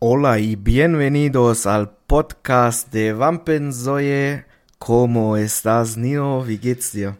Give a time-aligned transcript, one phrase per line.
[0.00, 4.44] Hola y bienvenidos al podcast de Vampensäue.
[4.78, 6.44] ¿Cómo estás, Nino?
[6.46, 7.16] Wie geht's dir?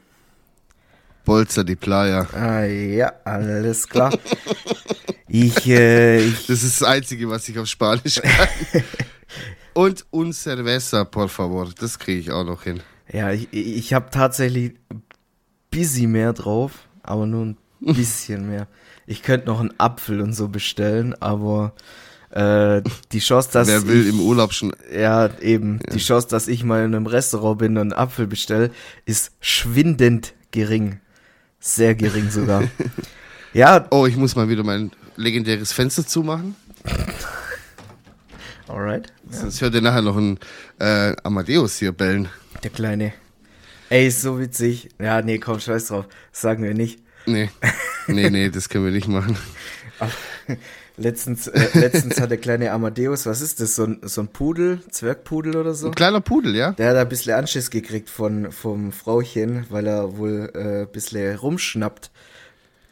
[1.24, 2.26] Bolzer die Playa.
[2.32, 4.16] Ah, ja, alles klar.
[5.28, 8.48] ich, äh, ich, Das ist das Einzige, was ich auf Spanisch kann.
[9.74, 11.68] Und un cerveza, por favor.
[11.78, 12.80] Das kriege ich auch noch hin.
[13.12, 15.02] ja, ich, ich habe tatsächlich ein
[15.70, 18.68] bisschen mehr drauf, aber nur ein bisschen mehr.
[19.06, 21.72] Ich könnte noch einen Apfel und so bestellen, aber
[22.30, 22.82] äh,
[23.12, 24.72] die Chance, dass Wer will ich, im Urlaub schon.
[24.92, 25.80] Ja, eben.
[25.92, 28.70] Die Chance, dass ich mal in einem Restaurant bin und einen Apfel bestelle,
[29.06, 31.00] ist schwindend gering.
[31.60, 32.64] Sehr gering sogar.
[33.52, 36.54] ja, Oh, ich muss mal wieder mein legendäres Fenster zumachen.
[38.68, 39.12] alright.
[39.30, 40.38] Sonst hört ihr nachher noch ein
[40.78, 42.28] äh, Amadeus hier bellen.
[42.62, 43.12] Der Kleine.
[43.90, 44.90] Ey, ist so witzig.
[45.00, 46.06] Ja, nee, komm, scheiß drauf.
[46.30, 47.00] Das sagen wir nicht.
[47.26, 47.50] Nee.
[48.10, 49.36] Nee, nee, das können wir nicht machen.
[50.98, 54.80] Letztens, äh, letztens hat der kleine Amadeus, was ist das, so ein, so ein Pudel,
[54.90, 55.86] Zwergpudel oder so?
[55.88, 56.72] Ein kleiner Pudel, ja?
[56.72, 61.36] Der hat ein bisschen Anschiss gekriegt von, vom Frauchen, weil er wohl äh, ein bisschen
[61.36, 62.10] rumschnappt.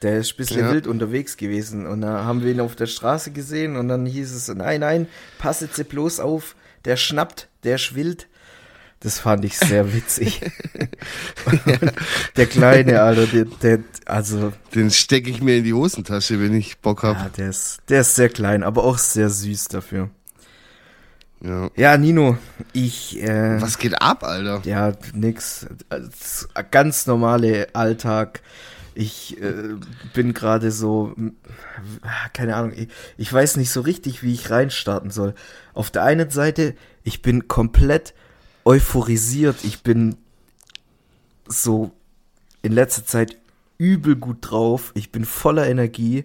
[0.03, 0.73] Der ist ein bisschen Ja.
[0.73, 1.87] wild unterwegs gewesen.
[1.87, 5.09] Und da haben wir ihn auf der Straße gesehen und dann hieß es, nein, nein,
[5.39, 6.55] pass jetzt bloß auf,
[6.85, 8.29] der schnappt, der ist wild.
[9.01, 10.41] Das fand ich sehr witzig.
[12.37, 16.79] der Kleine, Alter, der, der also, Den stecke ich mir in die Hosentasche, wenn ich
[16.79, 17.17] Bock hab.
[17.17, 20.11] ja, der ist, der ist sehr klein, aber auch sehr süß dafür.
[21.43, 21.71] Ja.
[21.77, 22.39] Ja, Nino,
[22.73, 24.63] ich, äh, Was geht ab, Alter?
[24.65, 25.67] Ja, nix.
[26.71, 28.41] Ganz normale Alltag.
[28.95, 29.75] Ich äh,
[30.15, 31.15] bin gerade so,
[32.33, 32.89] keine Ahnung, ich,
[33.19, 35.35] ich weiß nicht so richtig, wie ich reinstarten soll.
[35.75, 38.15] Auf der einen Seite, ich bin komplett
[38.67, 39.65] euphorisiert.
[39.65, 40.17] Ich bin
[41.49, 41.93] so
[42.63, 43.37] in letzter Zeit
[43.79, 44.91] übel gut drauf.
[44.95, 46.25] Ich bin voller Energie.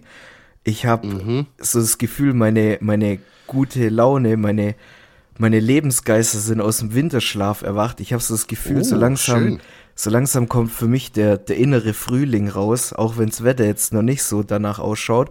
[0.64, 1.46] Ich habe Mhm.
[1.58, 4.74] so das Gefühl, meine, meine gute Laune, meine,
[5.38, 8.00] meine Lebensgeister sind aus dem Winterschlaf erwacht.
[8.00, 9.60] Ich habe so das Gefühl, Oh, so langsam, schön.
[9.94, 14.02] so langsam kommt für mich der, der innere Frühling raus, auch wenns Wetter jetzt noch
[14.02, 15.30] nicht so danach ausschaut.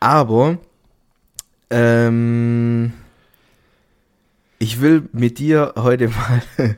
[0.00, 0.58] Aber
[1.70, 2.92] ähm,
[4.58, 6.42] ich will mit dir heute mal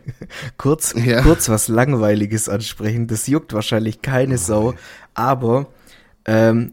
[0.58, 1.22] kurz, Ja.
[1.22, 3.06] kurz was Langweiliges ansprechen.
[3.06, 4.74] Das juckt wahrscheinlich keine Sau,
[5.14, 5.68] aber
[6.24, 6.72] ähm,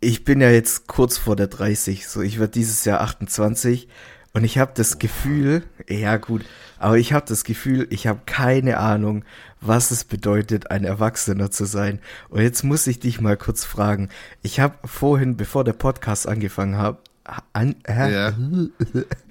[0.00, 3.88] ich bin ja jetzt kurz vor der 30, so ich werde dieses Jahr 28
[4.32, 6.44] und ich habe das Gefühl, ja gut,
[6.78, 9.24] aber ich habe das Gefühl, ich habe keine Ahnung,
[9.60, 12.00] was es bedeutet, ein Erwachsener zu sein.
[12.30, 14.08] Und jetzt muss ich dich mal kurz fragen.
[14.42, 17.04] Ich habe vorhin, bevor der Podcast angefangen hab,
[17.52, 18.34] an, äh, Ja.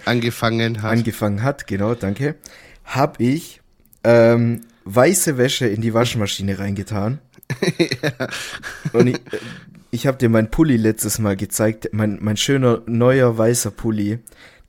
[0.06, 0.92] Angefangen hat.
[0.92, 2.36] angefangen hat, genau, danke,
[2.86, 3.62] habe ich
[4.04, 7.20] ähm, weiße Wäsche in die Waschmaschine reingetan.
[8.94, 9.20] Und ich, äh,
[9.92, 14.20] ich habe dir meinen Pulli letztes Mal gezeigt, mein, mein schöner neuer weißer Pulli.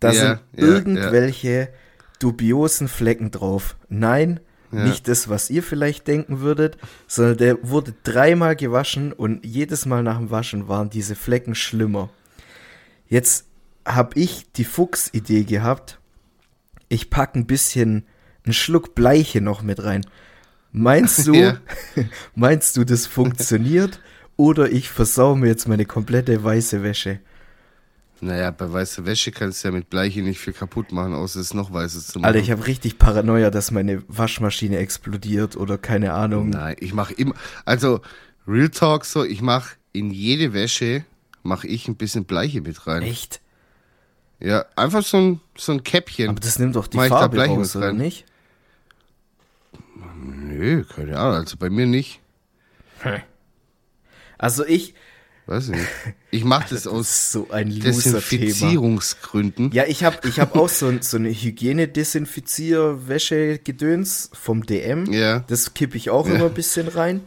[0.01, 1.69] Da Ja, sind ja, irgendwelche
[2.19, 3.77] dubiosen Flecken drauf.
[3.89, 4.41] Nein,
[4.73, 4.85] Ja.
[4.85, 10.03] nicht das, was ihr vielleicht denken würdet, sondern der wurde dreimal gewaschen und jedes Mal
[10.03, 12.11] nach dem Waschen waren diese Flecken schlimmer.
[13.13, 13.45] Jetzt
[13.87, 15.99] habe ich die Fuchs-Idee gehabt,
[16.89, 18.07] ich pack ein bisschen,
[18.47, 20.07] einen Schluck Bleiche noch mit rein.
[20.73, 21.59] Meinst du, Ja.
[22.35, 24.01] meinst du, das funktioniert?
[24.39, 27.21] Oder ich versau mir jetzt meine komplette weiße Wäsche?
[28.23, 31.53] Naja, bei weißer Wäsche kannst du ja mit Bleiche nicht viel kaputt machen, außer es
[31.53, 32.29] noch weißes zu machen.
[32.29, 36.49] Alter, ich habe richtig Paranoia, dass meine Waschmaschine explodiert oder keine Ahnung.
[36.49, 37.35] Nein, ich mache immer,
[37.67, 38.01] also
[38.49, 41.05] Real Talk so, ich mache in jede Wäsche
[41.43, 43.03] mache ich ein bisschen Bleiche mit rein.
[43.03, 43.41] Echt?
[44.41, 46.29] Ja, einfach so ein so ein Käppchen.
[46.31, 47.97] Aber das nimmt doch die Mach ich da Farbe Bleiche raus, mit oder rein?
[47.97, 48.25] nicht?
[50.25, 52.21] Nö, keine Ahnung, also bei mir nicht.
[54.39, 54.95] Also ich,
[55.47, 55.89] Weiß ich nicht.
[56.31, 57.71] Ich mache das das aus so ein.
[57.81, 59.73] Desinfizierungsgründen.
[59.73, 65.13] Ja, ich habe ich hab auch so, so eine Hygiene-Desinfizier-Wäsche-Gedöns vom DM.
[65.13, 65.41] Ja.
[65.41, 66.35] Das kippe ich auch Ja.
[66.37, 67.23] immer ein bisschen rein.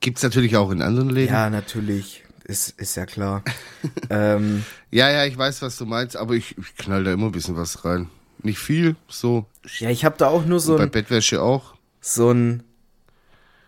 [0.00, 1.32] Gibt's natürlich auch in anderen Läden.
[1.32, 2.21] Ja, natürlich.
[2.52, 3.42] Ist, ist ja klar.
[4.10, 7.32] ähm, Ja, ja, ich weiß, was du meinst, aber ich, ich knall da immer ein
[7.32, 8.08] bisschen was rein.
[8.42, 9.46] Nicht viel, so.
[9.78, 11.74] ja, ich habe da auch nur so bei ein, Bettwäsche auch.
[12.00, 12.62] so ein,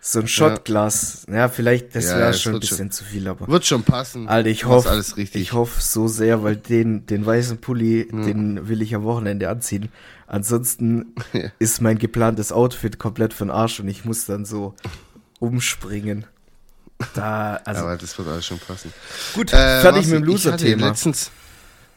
[0.01, 1.25] so ein Shotglas.
[1.31, 3.47] Ja, vielleicht, das Ja, wäre schon ein bisschen zu viel, aber.
[3.47, 4.27] Wird schon passen.
[4.27, 5.41] Alter, ich hoffe, alles richtig.
[5.41, 9.89] ich hoffe so sehr, weil den, den weißen Pulli, den will ich am Wochenende anziehen.
[10.27, 11.49] Ansonsten Ja.
[11.57, 14.75] ist mein geplantes Outfit komplett für den Arsch und ich muss dann so
[15.39, 16.25] umspringen.
[17.13, 18.91] Da, also, aber das wird alles schon passen.
[19.33, 20.87] gut, Äh, fertig was, mit dem ich hatte Loser-Thema.
[20.87, 21.31] letztens,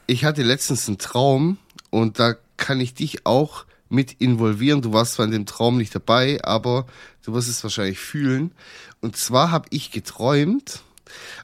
[0.07, 1.59] ich hatte letztens einen Traum
[1.91, 4.83] und da kann ich dich auch mit involvieren.
[4.83, 6.87] Du warst zwar in dem Traum nicht dabei, aber
[7.25, 8.53] du wirst es wahrscheinlich fühlen.
[9.01, 10.83] Und zwar habe ich geträumt,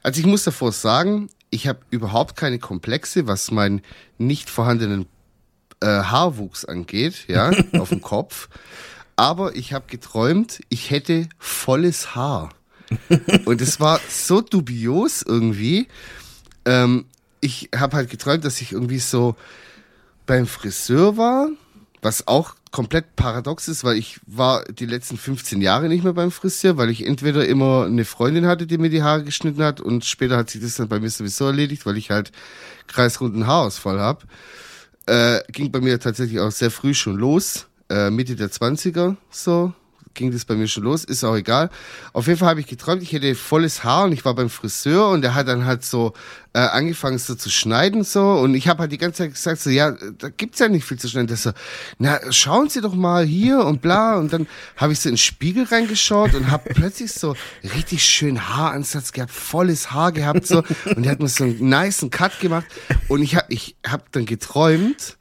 [0.03, 3.81] also ich muss davor sagen, ich habe überhaupt keine Komplexe, was meinen
[4.17, 5.07] nicht vorhandenen
[5.79, 8.49] äh, Haarwuchs angeht, ja, auf dem Kopf.
[9.15, 12.49] Aber ich habe geträumt, ich hätte volles Haar.
[13.45, 15.87] Und es war so dubios irgendwie.
[16.65, 17.05] Ähm,
[17.41, 19.35] ich habe halt geträumt, dass ich irgendwie so
[20.25, 21.49] beim Friseur war,
[22.01, 26.31] was auch komplett paradox ist, weil ich war die letzten 15 Jahre nicht mehr beim
[26.31, 30.03] Friseur, weil ich entweder immer eine Freundin hatte, die mir die Haare geschnitten hat und
[30.03, 32.31] später hat sich das dann bei mir sowieso erledigt, weil ich halt
[32.87, 34.25] kreisrunden Haarausfall habe.
[35.05, 39.73] Äh, ging bei mir tatsächlich auch sehr früh schon los, äh, Mitte der 20er so,
[40.15, 41.69] ging das bei mir schon los, ist auch egal.
[42.13, 45.09] Auf jeden Fall habe ich geträumt, ich hätte volles Haar und ich war beim Friseur
[45.09, 46.13] und der hat dann halt so
[46.53, 49.69] äh, angefangen so zu schneiden so und ich habe halt die ganze Zeit gesagt so,
[49.69, 51.27] ja, da gibt's ja nicht viel zu schneiden.
[51.27, 51.51] Der so,
[51.99, 54.47] na, schauen Sie doch mal hier und bla und dann
[54.77, 57.35] habe ich so in den Spiegel reingeschaut und habe plötzlich so
[57.75, 60.63] richtig schön Haaransatz gehabt, volles Haar gehabt so
[60.95, 62.65] und der hat mir so einen niceen Cut gemacht
[63.09, 65.17] und ich habe ich hab dann geträumt,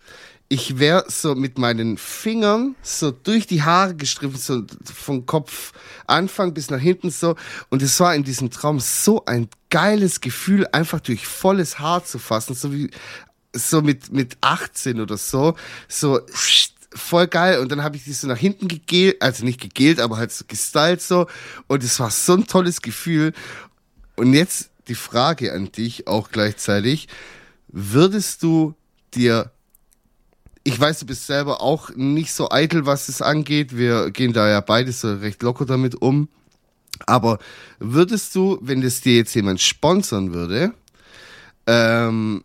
[0.49, 5.73] ich wäre so mit meinen Fingern so durch die Haare gestriffen, so vom Kopf
[6.07, 7.35] Anfang bis nach hinten so.
[7.71, 12.19] Und es war in diesem Traum so ein geiles Gefühl, einfach durch volles Haar zu
[12.19, 12.91] fassen, so wie
[13.55, 15.57] so mit mit 18 oder so,
[15.89, 16.21] so
[16.95, 17.59] voll geil.
[17.59, 20.45] Und dann habe ich die so nach hinten gegelt, also nicht gegelt, aber halt so
[20.47, 21.27] gestylt so.
[21.67, 23.33] Und es war so ein tolles Gefühl.
[24.17, 27.09] Und jetzt die Frage an dich auch gleichzeitig.
[27.69, 28.75] Würdest du
[29.15, 29.51] dir
[30.65, 33.77] ich weiß, du bist selber auch nicht so eitel, was es angeht.
[33.77, 36.29] Wir gehen da ja beide so recht locker damit um.
[37.07, 37.39] Aber
[37.79, 40.73] würdest du, wenn das dir jetzt jemand sponsern würde,
[41.67, 42.45] ähm,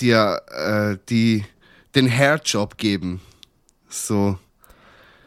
[0.00, 1.44] dir äh, die
[1.94, 3.20] den Hairjob geben?
[3.88, 4.38] So.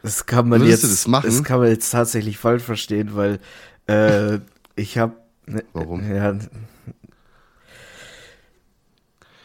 [0.03, 3.39] Das kann man Würdest jetzt, das, das, kann man jetzt tatsächlich falsch verstehen, weil
[3.87, 4.39] äh,
[4.75, 5.15] ich habe.
[5.45, 6.07] Ne, Warum?
[6.13, 6.37] Ja,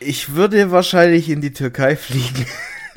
[0.01, 2.47] ich würde wahrscheinlich in die Türkei fliegen.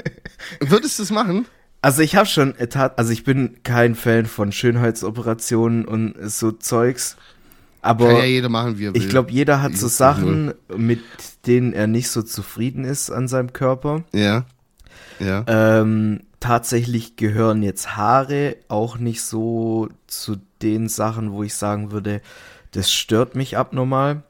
[0.60, 1.46] Würdest du es machen?
[1.82, 7.18] Also ich habe schon, also ich bin kein Fan von Schönheitsoperationen und so Zeugs.
[7.82, 9.02] Aber Kann ja jeder machen, wie er will.
[9.02, 11.02] ich glaube, jeder hat so Sachen, mit
[11.48, 14.04] denen er nicht so zufrieden ist an seinem Körper.
[14.14, 14.46] Ja.
[15.20, 15.44] Ja.
[15.48, 22.22] Ähm, tatsächlich gehören jetzt Haare auch nicht so zu den Sachen, wo ich sagen würde,
[22.72, 24.24] das stört mich abnormal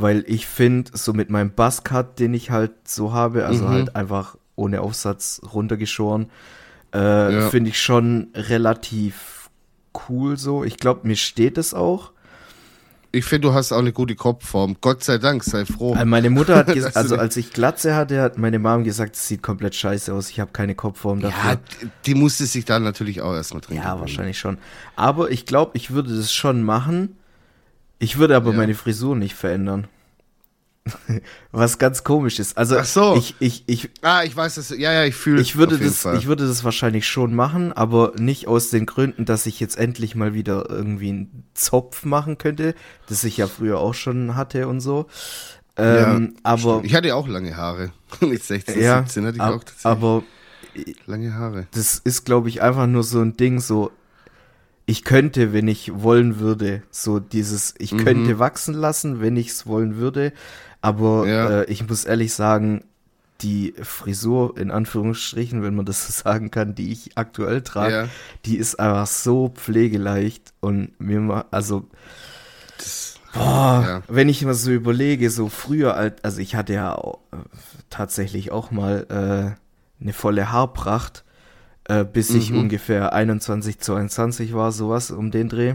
[0.00, 3.68] weil ich finde, so mit meinem Buzzcut, den ich halt so habe, also mhm.
[3.68, 6.30] halt einfach ohne Aufsatz runtergeschoren,
[6.94, 7.50] äh, ja.
[7.50, 9.50] finde ich schon relativ
[10.08, 10.62] cool so.
[10.62, 12.12] Ich glaube, mir steht es auch.
[13.10, 14.76] Ich finde, du hast auch eine gute Kopfform.
[14.80, 15.96] Gott sei Dank, sei froh.
[15.96, 19.26] Äh, meine Mutter hat gesagt, also als ich Glatze hatte, hat meine Mom gesagt, es
[19.26, 20.30] sieht komplett scheiße aus.
[20.30, 21.52] Ich habe keine Kopfform dafür.
[21.52, 21.58] Ja,
[22.06, 23.82] die musste sich dann natürlich auch erstmal trinken.
[23.82, 24.58] Ja, wahrscheinlich schon.
[24.94, 27.17] Aber ich glaube, ich würde das schon machen
[27.98, 28.56] ich würde aber ja.
[28.56, 29.88] meine Frisur nicht verändern.
[31.52, 32.56] Was ganz komisch ist.
[32.56, 33.16] Also Ach so.
[33.16, 34.70] ich ich ich Ah, ich weiß das.
[34.70, 36.16] Ja, ja, ich fühle Ich würde das Fall.
[36.16, 40.14] ich würde das wahrscheinlich schon machen, aber nicht aus den Gründen, dass ich jetzt endlich
[40.14, 42.74] mal wieder irgendwie einen Zopf machen könnte,
[43.08, 45.06] das ich ja früher auch schon hatte und so.
[45.76, 46.86] Ähm, ja, aber stimmt.
[46.86, 47.92] ich hatte auch lange Haare.
[48.20, 49.84] Mit 16, ja, 17 hatte ich ab, auch.
[49.84, 50.22] Aber
[51.06, 51.66] lange Haare.
[51.72, 53.90] Das ist glaube ich einfach nur so ein Ding so
[54.88, 58.04] ich könnte, wenn ich wollen würde, so dieses, ich mhm.
[58.04, 60.32] könnte wachsen lassen, wenn ich es wollen würde,
[60.80, 61.50] aber ja.
[61.60, 62.84] äh, ich muss ehrlich sagen,
[63.42, 68.08] die Frisur, in Anführungsstrichen, wenn man das so sagen kann, die ich aktuell trage, ja.
[68.46, 71.86] die ist einfach so pflegeleicht und mir also,
[72.78, 74.02] das, boah, ja.
[74.08, 77.36] wenn ich mal so überlege, so früher, also ich hatte ja auch, äh,
[77.90, 81.24] tatsächlich auch mal äh, eine volle Haarpracht
[81.88, 82.60] äh, bis ich mhm.
[82.60, 85.74] ungefähr 21, 22 war, sowas um den Dreh.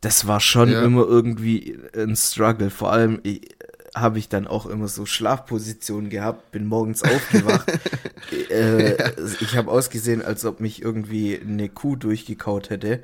[0.00, 0.82] Das war schon ja.
[0.82, 2.70] immer irgendwie ein Struggle.
[2.70, 3.20] Vor allem
[3.94, 7.72] habe ich dann auch immer so Schlafpositionen gehabt, bin morgens aufgewacht.
[8.50, 9.10] äh, ja.
[9.40, 13.02] Ich habe ausgesehen, als ob mich irgendwie eine Kuh durchgekaut hätte.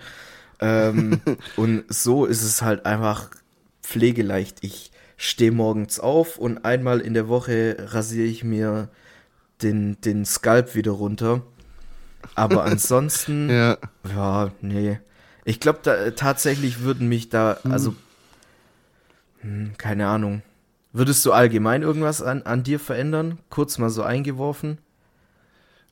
[0.61, 1.21] Ähm,
[1.57, 3.31] und so ist es halt einfach
[3.83, 4.59] pflegeleicht.
[4.61, 8.89] Ich stehe morgens auf und einmal in der Woche rasiere ich mir
[9.63, 11.43] den, den Skalp wieder runter.
[12.35, 13.79] Aber ansonsten, ja.
[14.09, 14.99] ja, nee.
[15.45, 17.73] Ich glaube, da, äh, tatsächlich würden mich da, hm.
[17.73, 17.95] also,
[19.41, 20.43] hm, keine Ahnung.
[20.93, 23.39] Würdest du allgemein irgendwas an, an dir verändern?
[23.51, 24.79] Kurz mal so eingeworfen.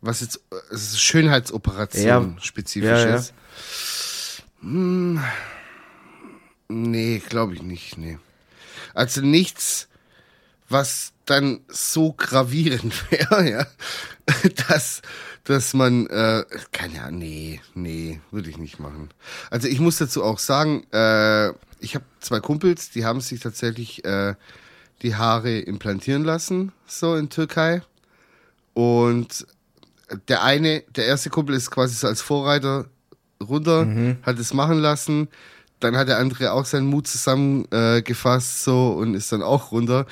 [0.01, 2.43] Was jetzt äh, Schönheitsoperation ja.
[2.43, 3.17] spezifisch ja, ja.
[3.17, 3.35] ist?
[4.61, 5.21] Hm,
[6.69, 8.19] nee, glaube ich nicht, nee.
[8.95, 9.89] Also nichts,
[10.69, 13.67] was dann so gravierend wäre, ja,
[14.69, 15.03] dass
[15.45, 19.11] dass man, äh, keine Ahnung, nee, nee, würde ich nicht machen.
[19.51, 21.49] Also ich muss dazu auch sagen, äh,
[21.81, 24.35] ich habe zwei Kumpels, die haben sich tatsächlich äh,
[25.03, 27.83] die Haare implantieren lassen, so in Türkei.
[28.73, 29.47] Und
[30.29, 32.87] der eine, der erste Kumpel ist quasi so als Vorreiter
[33.43, 34.19] runter, mhm.
[34.23, 35.29] hat es machen lassen.
[35.81, 40.07] Dann hat der andere auch seinen Mut zusammengefasst äh, so und ist dann auch runter.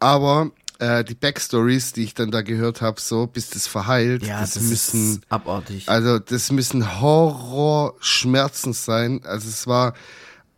[0.00, 0.50] Aber
[0.82, 4.54] äh, die Backstories, die ich dann da gehört habe, so bis das verheilt, ja, das,
[4.54, 5.88] das müssen abartig.
[5.88, 9.20] Also das müssen Horrorschmerzen sein.
[9.24, 9.94] Also es war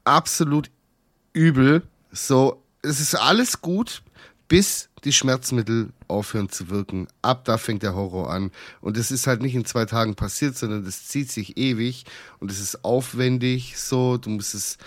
[0.04, 0.70] absolut
[1.34, 1.82] übel.
[2.10, 4.02] So, es ist alles gut,
[4.48, 7.06] bis die Schmerzmittel aufhören zu wirken.
[7.20, 8.50] Ab da fängt der Horror an.
[8.80, 12.06] Und es ist halt nicht in zwei Tagen passiert, sondern das zieht sich ewig
[12.38, 14.16] und es ist aufwendig so.
[14.16, 14.78] Du musst es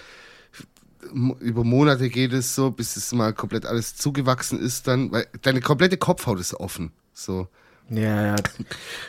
[1.40, 5.62] über Monate geht es so, bis es mal komplett alles zugewachsen ist dann, weil deine
[5.62, 6.92] komplette Kopfhaut ist offen.
[7.14, 7.48] So.
[7.90, 8.36] Ja, ja.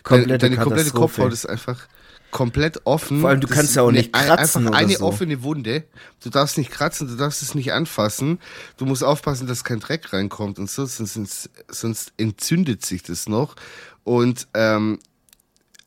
[0.02, 1.88] Komplette deine, deine komplette Kopfhaut ist einfach
[2.30, 3.20] komplett offen.
[3.20, 5.04] Vor allem, du das kannst ja auch nicht kratzen Einfach eine so.
[5.04, 5.84] offene Wunde.
[6.22, 8.38] Du darfst nicht kratzen, du darfst es nicht anfassen.
[8.76, 13.56] Du musst aufpassen, dass kein Dreck reinkommt und so, sonst, sonst entzündet sich das noch.
[14.04, 14.98] Und ähm,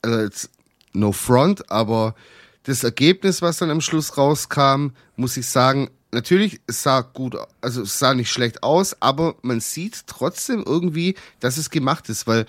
[0.02, 0.50] also jetzt
[0.94, 2.16] no front, aber
[2.64, 7.84] das Ergebnis, was dann am Schluss rauskam, muss ich sagen, natürlich, es sah gut, also
[7.84, 12.46] es sah nicht schlecht aus, aber man sieht trotzdem irgendwie, dass es gemacht ist, weil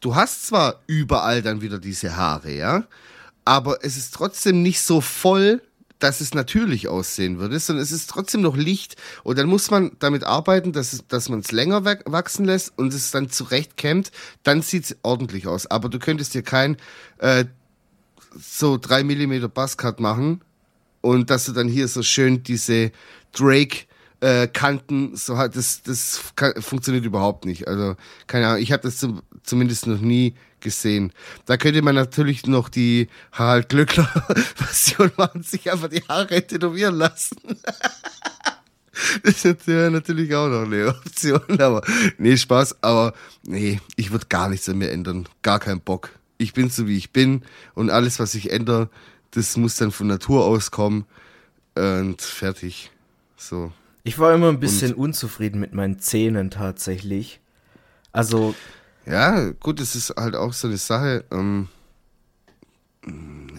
[0.00, 2.84] du hast zwar überall dann wieder diese Haare, ja,
[3.44, 5.62] aber es ist trotzdem nicht so voll,
[5.98, 9.92] dass es natürlich aussehen würde, sondern es ist trotzdem noch Licht und dann muss man
[9.98, 14.10] damit arbeiten, dass, dass man es länger wachsen lässt und es dann zurecht kämmt,
[14.42, 15.66] dann sieht es ordentlich aus.
[15.66, 16.76] Aber du könntest dir kein
[17.18, 17.46] äh,
[18.38, 20.42] so drei Millimeter Buzzcut machen
[21.06, 22.90] und dass du dann hier so schön diese
[23.32, 23.86] Drake
[24.20, 27.68] äh, Kanten so hat das das kann, funktioniert überhaupt nicht.
[27.68, 27.96] Also
[28.26, 31.12] keine Ahnung ich habe das zum, zumindest noch nie gesehen.
[31.44, 34.06] Da könnte man natürlich noch die Harald Glückler
[34.56, 37.36] Version machen sich einfach die Haare tätowieren lassen.
[39.22, 41.82] Das ist natürlich auch noch eine Option aber
[42.16, 45.28] nee Spaß aber nee ich würde gar nichts an mir ändern.
[45.42, 46.12] Gar keinen Bock.
[46.38, 47.42] Ich bin so wie ich bin
[47.74, 48.88] und alles was ich ändere
[49.36, 51.04] das muss dann von Natur aus kommen
[51.74, 52.90] und fertig
[53.36, 53.70] so
[54.02, 57.40] Ich war immer ein bisschen und, unzufrieden mit meinen Zähnen tatsächlich.
[58.12, 58.54] Also.
[59.04, 61.24] Ja, gut, es ist halt auch so eine Sache.
[61.30, 61.68] Ähm,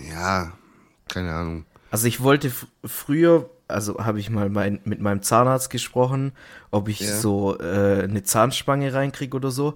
[0.09, 0.51] ja,
[1.07, 1.65] keine Ahnung.
[1.91, 2.51] Also ich wollte
[2.83, 6.31] früher, also habe ich mal mein, mit meinem Zahnarzt gesprochen,
[6.71, 7.15] ob ich ja.
[7.15, 9.75] so äh, eine Zahnspange reinkriege oder so.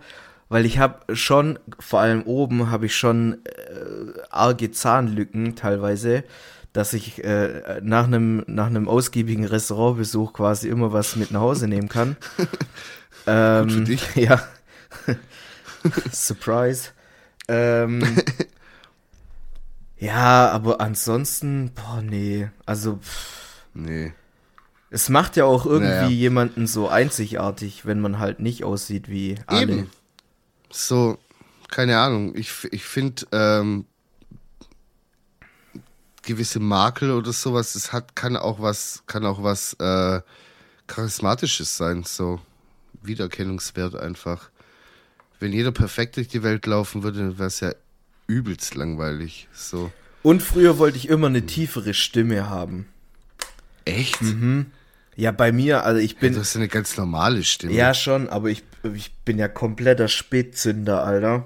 [0.52, 6.26] Weil ich habe schon, vor allem oben, habe ich schon äh, arge Zahnlücken teilweise
[6.74, 11.68] dass ich äh, nach einem nach einem ausgiebigen Restaurantbesuch quasi immer was mit nach Hause
[11.68, 12.16] nehmen kann.
[13.28, 14.10] ähm, Gut für dich.
[14.16, 14.42] Ja.
[16.12, 16.92] Surprise.
[17.48, 18.04] Ähm,
[19.98, 22.50] ja, aber ansonsten, boah, nee.
[22.66, 24.14] Also, pff, nee.
[24.90, 26.08] Es macht ja auch irgendwie naja.
[26.08, 29.62] jemanden so einzigartig, wenn man halt nicht aussieht wie alle.
[29.62, 29.90] Eben.
[30.72, 31.18] So,
[31.70, 32.36] keine Ahnung.
[32.36, 33.86] Ich, ich finde, ähm,
[36.24, 40.22] gewisse Makel oder sowas, es hat, kann auch was, kann auch was äh,
[40.88, 42.40] Charismatisches sein, so
[43.02, 44.50] Wiedererkennungswert einfach.
[45.40, 47.74] Wenn jeder perfekt durch die Welt laufen würde, wäre es ja
[48.28, 49.48] übelst langweilig.
[49.54, 49.92] So.
[50.22, 52.88] Und früher wollte ich immer eine tiefere Stimme haben.
[53.86, 54.22] Echt?
[54.22, 54.68] Mhm.
[55.22, 56.30] Ja, bei mir, also ich bin.
[56.30, 57.74] Ja, du hast eine ganz normale Stimme.
[57.74, 58.64] Ja, schon, aber ich,
[58.96, 61.46] ich bin ja kompletter Spätzünder, Alter.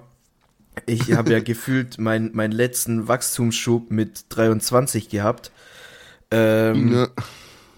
[0.85, 5.51] Ich habe ja gefühlt mein, meinen letzten Wachstumsschub mit 23 gehabt.
[6.31, 7.07] Ähm, ja.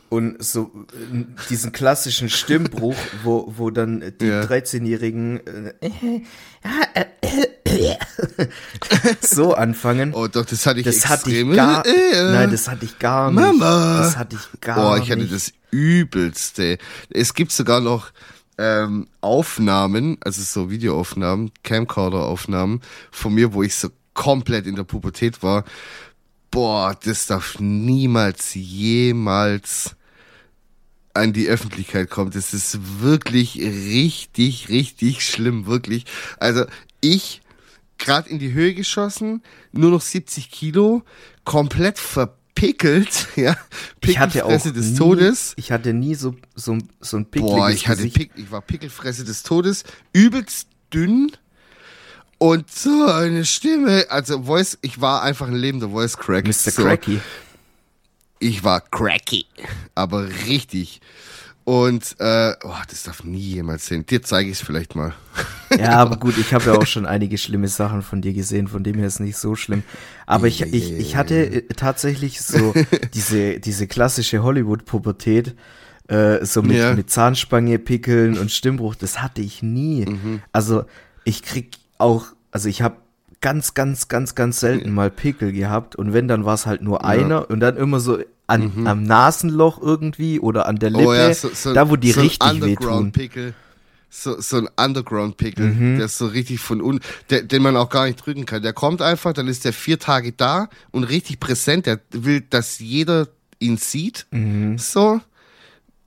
[0.10, 0.72] Und so
[1.50, 4.42] diesen klassischen Stimmbruch, wo, wo dann die ja.
[4.44, 6.22] 13-Jährigen äh,
[9.22, 10.14] so anfangen.
[10.14, 11.60] Oh doch, das hatte ich das extrem.
[11.60, 13.40] Hatte ich gar, nein, das hatte ich gar nicht.
[13.42, 14.00] Mama.
[14.00, 15.02] Das hatte ich gar nicht.
[15.02, 16.78] Oh, ich hatte das übelste.
[17.10, 18.12] Es gibt sogar noch
[18.58, 25.44] ähm, Aufnahmen, also so Videoaufnahmen, Camcorder-Aufnahmen von mir, wo ich so komplett in der Pubertät
[25.44, 25.64] war.
[26.51, 29.96] Boah, das darf niemals, jemals
[31.13, 32.32] an die Öffentlichkeit kommen.
[32.32, 36.06] Das ist wirklich richtig, richtig schlimm, wirklich.
[36.39, 36.66] Also
[37.01, 37.42] ich
[37.98, 41.04] gerade in die Höhe geschossen, nur noch 70 Kilo,
[41.44, 43.56] komplett ver verpickelt, ja.
[44.01, 45.54] Ich hatte auch des nie, Todes.
[45.58, 49.24] Ich hatte nie so, so, so ein pickeliges Boah, ich hatte Pick, ich war Pickelfresse
[49.24, 51.32] des Todes, übelst dünn
[52.38, 56.46] und so eine Stimme, also Voice, ich war einfach ein lebender Voice Crack.
[56.46, 56.53] Mr.
[56.53, 56.84] So.
[56.84, 57.20] Cracky.
[58.39, 59.46] Ich war cracky,
[59.96, 61.01] aber richtig.
[61.63, 64.06] Und, äh, oh, das darf nie jemals sehen.
[64.06, 65.13] Dir zeige ich es vielleicht mal.
[65.77, 68.84] Ja, aber gut, ich habe ja auch schon einige schlimme Sachen von dir gesehen, von
[68.86, 69.84] dem her ist nicht so schlimm.
[70.27, 72.74] Aber ich, ich, ich hatte äh, tatsächlich so
[73.13, 75.56] diese, diese klassische Hollywood-Pubertät,
[76.08, 76.94] äh, so mit, Ja.
[76.94, 80.06] mit Zahnspange, Pickeln und Stimmbruch, das hatte ich nie.
[80.06, 80.41] Mhm.
[80.53, 80.86] Also
[81.25, 82.98] ich krieg auch, also ich habe
[83.42, 87.06] ganz, ganz, ganz, ganz selten mal Pickel gehabt und wenn, dann war es halt nur
[87.06, 91.08] einer und dann immer so an, am Nasenloch irgendwie oder an der Lippe, Mhm.
[91.10, 92.63] oh ja, so, so, da wo die so ein richtig wehtun.
[92.63, 93.54] Underground-Pickel.
[94.10, 95.98] So, so ein Underground-Pickel, Mhm.
[95.98, 98.62] der ist so richtig von un, der, den man auch gar nicht drücken kann.
[98.62, 101.86] Der kommt einfach, dann ist der vier Tage da und richtig präsent.
[101.86, 103.27] Der will, dass jeder
[103.60, 104.25] ihn sieht.
[104.32, 104.77] Mhm.
[104.77, 105.20] So.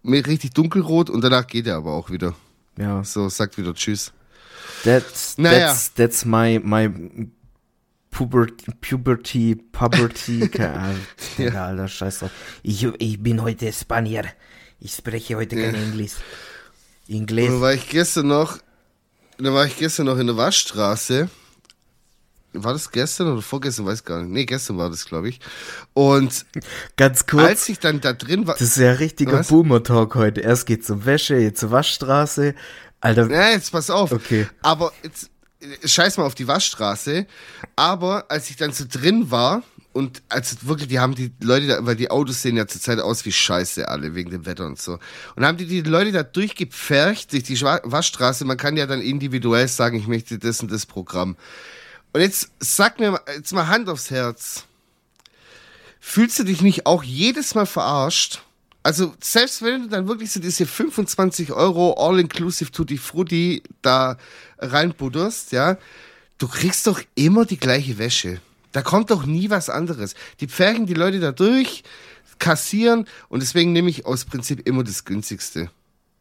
[0.03, 2.35] Mit richtig dunkelrot und danach geht er aber auch wieder.
[2.79, 4.13] Ja, So, sagt wieder Tschüss.
[4.85, 5.69] That's, Naja.
[5.69, 6.91] that's, that's my, my
[8.11, 10.97] Puberty, Puberty, Puberty, keine
[11.39, 12.31] Digga, alter Scheiß drauf.
[12.63, 14.25] Ich, ich bin heute Spanier.
[14.81, 16.15] Ich spreche heute kein Englisch.
[17.09, 17.61] Und dann Englisch.
[17.61, 18.59] war ich gestern noch,
[19.39, 21.29] da war ich gestern noch in der Waschstraße.
[22.53, 23.87] War das gestern oder vorgestern?
[23.87, 24.33] Weiß gar nicht.
[24.33, 25.39] Nee, gestern war das, glaube ich.
[25.95, 26.45] Und
[26.97, 27.45] Ganz kurz.
[27.45, 28.55] als ich dann da drin war.
[28.55, 29.45] Das ist ja richtiger?
[29.45, 30.41] Boomer-Talk heute.
[30.41, 32.57] Erst geht's um Wäsche, jetzt zur Waschstraße.
[33.01, 34.13] Alter, Ja, jetzt pass auf.
[34.13, 34.47] Okay.
[34.63, 35.31] Aber jetzt,
[35.85, 37.27] scheiß mal auf die Waschstraße.
[37.77, 41.87] Aber als ich dann so drin war und also wirklich, die haben die Leute da,
[41.87, 44.99] weil die Autos sehen ja zurzeit aus wie Scheiße alle wegen dem Wetter und so.
[45.35, 48.45] Und haben die die Leute da durchgepfercht durch die Waschstraße.
[48.45, 51.37] Man kann ja dann individuell sagen, ich möchte das und das Programm.
[52.13, 54.65] Und jetzt sag mir mal- jetzt mal Hand aufs Herz.
[56.01, 58.43] Fühlst du dich nicht auch jedes Mal verarscht?
[58.83, 64.17] Also, selbst wenn du dann wirklich so diese 25 Euro All-Inclusive Tutti Frutti da
[64.59, 65.77] reinbudderst, ja,
[66.39, 68.41] du kriegst doch immer die gleiche Wäsche.
[68.73, 70.15] Da kommt doch nie was anderes.
[70.41, 71.83] Die pferchen die Leute da durch,
[72.39, 75.71] kassieren und deswegen nehme ich aus Prinzip immer das günstigste.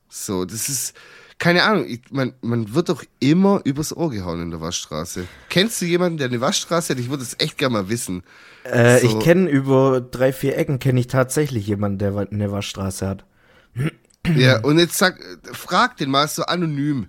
[0.09, 0.93] So, das ist,
[1.39, 5.25] keine Ahnung, ich, man, man wird doch immer übers Ohr gehauen in der Waschstraße.
[5.49, 6.99] Kennst du jemanden, der eine Waschstraße hat?
[6.99, 8.23] Ich würde es echt gerne mal wissen.
[8.65, 9.07] äh, so.
[9.07, 13.25] ich kenne über drei, vier Ecken kenne ich tatsächlich jemanden, der eine Waschstraße hat.
[14.35, 15.17] Ja, und jetzt sag,
[15.53, 17.07] frag den mal so anonym.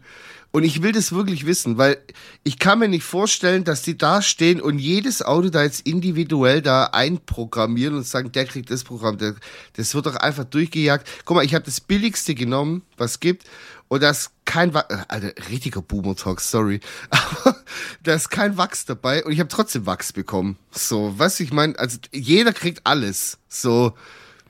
[0.53, 1.99] Und ich will das wirklich wissen, weil
[2.43, 6.61] ich kann mir nicht vorstellen, dass die da stehen und jedes Auto da jetzt individuell
[6.61, 9.17] da einprogrammieren und sagen, der kriegt das Programm.
[9.19, 9.37] Der,
[9.75, 11.07] das wird doch einfach durchgejagt.
[11.25, 13.45] Guck mal, ich habe das billigste genommen, was es gibt.
[13.91, 16.79] Und da ist kein Wachs, äh, Alter, richtiger Boomer-Talk, sorry.
[17.11, 17.57] Aber
[18.05, 20.57] da ist kein Wachs dabei und ich habe trotzdem Wachs bekommen.
[20.71, 23.39] So, du, ich meine, also jeder kriegt alles.
[23.49, 23.95] So,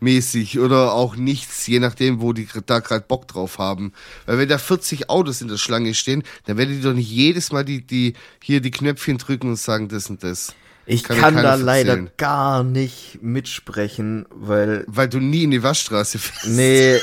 [0.00, 3.94] mäßig oder auch nichts, je nachdem, wo die da gerade Bock drauf haben.
[4.26, 7.50] Weil wenn da 40 Autos in der Schlange stehen, dann werden die doch nicht jedes
[7.50, 10.54] Mal die, die hier die Knöpfchen drücken und sagen das und das.
[10.92, 12.10] Ich Kann kann, da leider erzählen.
[12.16, 16.48] gar nicht mitsprechen, weil Weil du nie in die Waschstraße fährst.
[16.56, 17.00] nee, äh,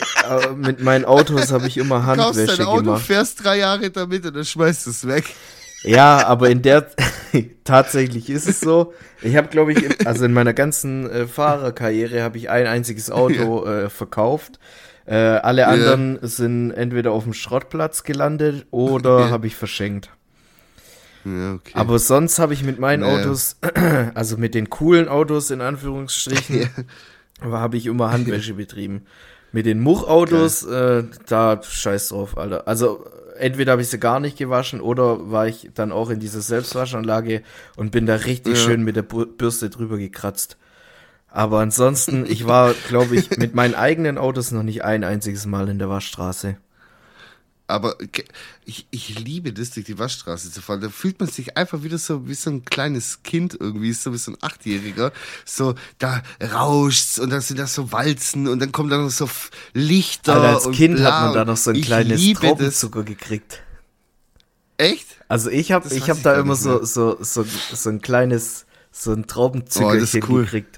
[0.57, 3.01] mit meinen Autos habe ich immer Du kaufst Handwäsche dein Auto, gemacht.
[3.05, 5.23] fährst drei Jahre damit und dann schmeißt es weg.
[5.83, 6.87] Ja, aber in der
[7.63, 8.93] tatsächlich ist es so.
[9.21, 13.65] Ich habe, glaube ich, also in meiner ganzen äh, Fahrerkarriere habe ich ein einziges Auto
[13.65, 14.59] äh, verkauft.
[15.05, 19.29] Äh, alle anderen sind entweder auf dem Schrottplatz gelandet oder Ja.
[19.29, 20.09] habe ich verschenkt.
[21.27, 21.71] Ja, okay.
[21.73, 23.19] Aber sonst habe ich mit meinen Naja.
[23.21, 23.57] Autos,
[24.13, 26.69] also mit den coolen Autos in Anführungsstrichen,
[27.41, 29.03] aber habe ich immer Handwäsche betrieben.
[29.51, 32.67] Mit den Muchautos, äh, da scheiß drauf, Alter.
[32.67, 33.05] Also
[33.39, 37.41] entweder habe ich sie gar nicht gewaschen oder war ich dann auch in dieser Selbstwaschanlage
[37.75, 38.63] und bin da richtig Ja.
[38.63, 40.57] schön mit der Bürste drüber gekratzt.
[41.29, 45.69] Aber ansonsten, ich war, glaube ich, mit meinen eigenen Autos noch nicht ein einziges Mal
[45.69, 46.57] in der Waschstraße.
[47.69, 47.97] Aber
[48.63, 50.79] ich, ich liebe das, durch die Waschstraße zu fahren.
[50.79, 54.17] Da fühlt man sich einfach wieder so wie so ein kleines Kind irgendwie, so wie
[54.17, 55.11] so ein Achtjähriger.
[55.43, 59.29] So, da rauscht's und dann sind da so Walzen und dann kommen da noch so
[59.73, 60.35] Lichter.
[60.35, 62.39] Alter, als und Kind bla hat man da noch so ein kleines das.
[62.39, 63.61] Traubenzucker gekriegt.
[64.77, 65.07] Echt?
[65.27, 69.23] Also ich habe ich hab da immer so, so, so, so ein kleines, so ein
[69.23, 70.43] Oh, Traubenzügelchen das ist cool.
[70.43, 70.76] gekriegt.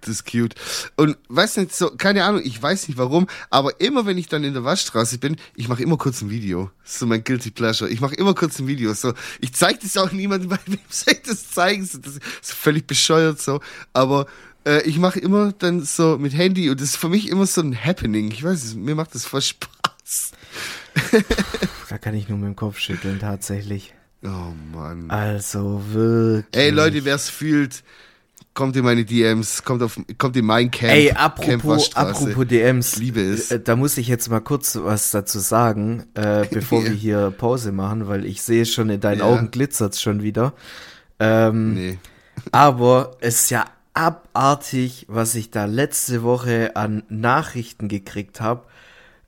[0.00, 0.54] Das ist cute.
[0.96, 4.44] Und weiß nicht, so, keine Ahnung, ich weiß nicht warum, aber immer wenn ich dann
[4.44, 6.70] in der Waschstraße bin, ich mache immer kurz ein Video.
[6.82, 7.90] Das ist so mein Guilty Pleasure.
[7.90, 8.92] Ich mache immer kurz ein Video.
[8.94, 11.84] So, ich zeige das auch niemandem, weil wem soll ich das zeigen?
[11.84, 13.60] So, Das ist völlig bescheuert so.
[13.92, 14.26] Aber
[14.64, 17.60] äh, ich mache immer dann so mit Handy und das ist für mich immer so
[17.60, 18.30] ein Happening.
[18.30, 20.32] Ich weiß es, mir macht das voll Spaß.
[21.88, 23.94] Da kann ich nur mit dem Kopf schütteln, tatsächlich.
[24.22, 25.10] Oh Mann.
[25.10, 26.62] Also wirklich.
[26.62, 27.82] Ey Leute, wer es fühlt,
[28.54, 30.92] kommt in meine DMs, kommt auf, kommt in mein Camp.
[30.92, 32.96] Ey, apropos, apropos DMs.
[32.96, 33.50] Liebe es.
[33.50, 37.72] äh, Da muss ich jetzt mal kurz was dazu sagen, äh, bevor wir hier Pause
[37.72, 39.24] machen, weil ich sehe schon in deinen Ja.
[39.26, 40.52] Augen glitzert's schon wieder.
[41.18, 41.98] Ähm, Nee.
[42.52, 48.62] Aber es ist ja abartig, was ich da letzte Woche an Nachrichten gekriegt habe.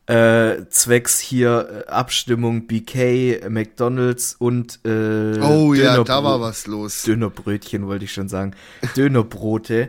[0.06, 7.02] Äh, zwecks hier äh, Abstimmung BK, McDonalds und äh, Oh ja, da war was los.
[7.02, 8.54] Dönerbrötchen wollte ich schon sagen.
[8.96, 9.88] Dönerbrote.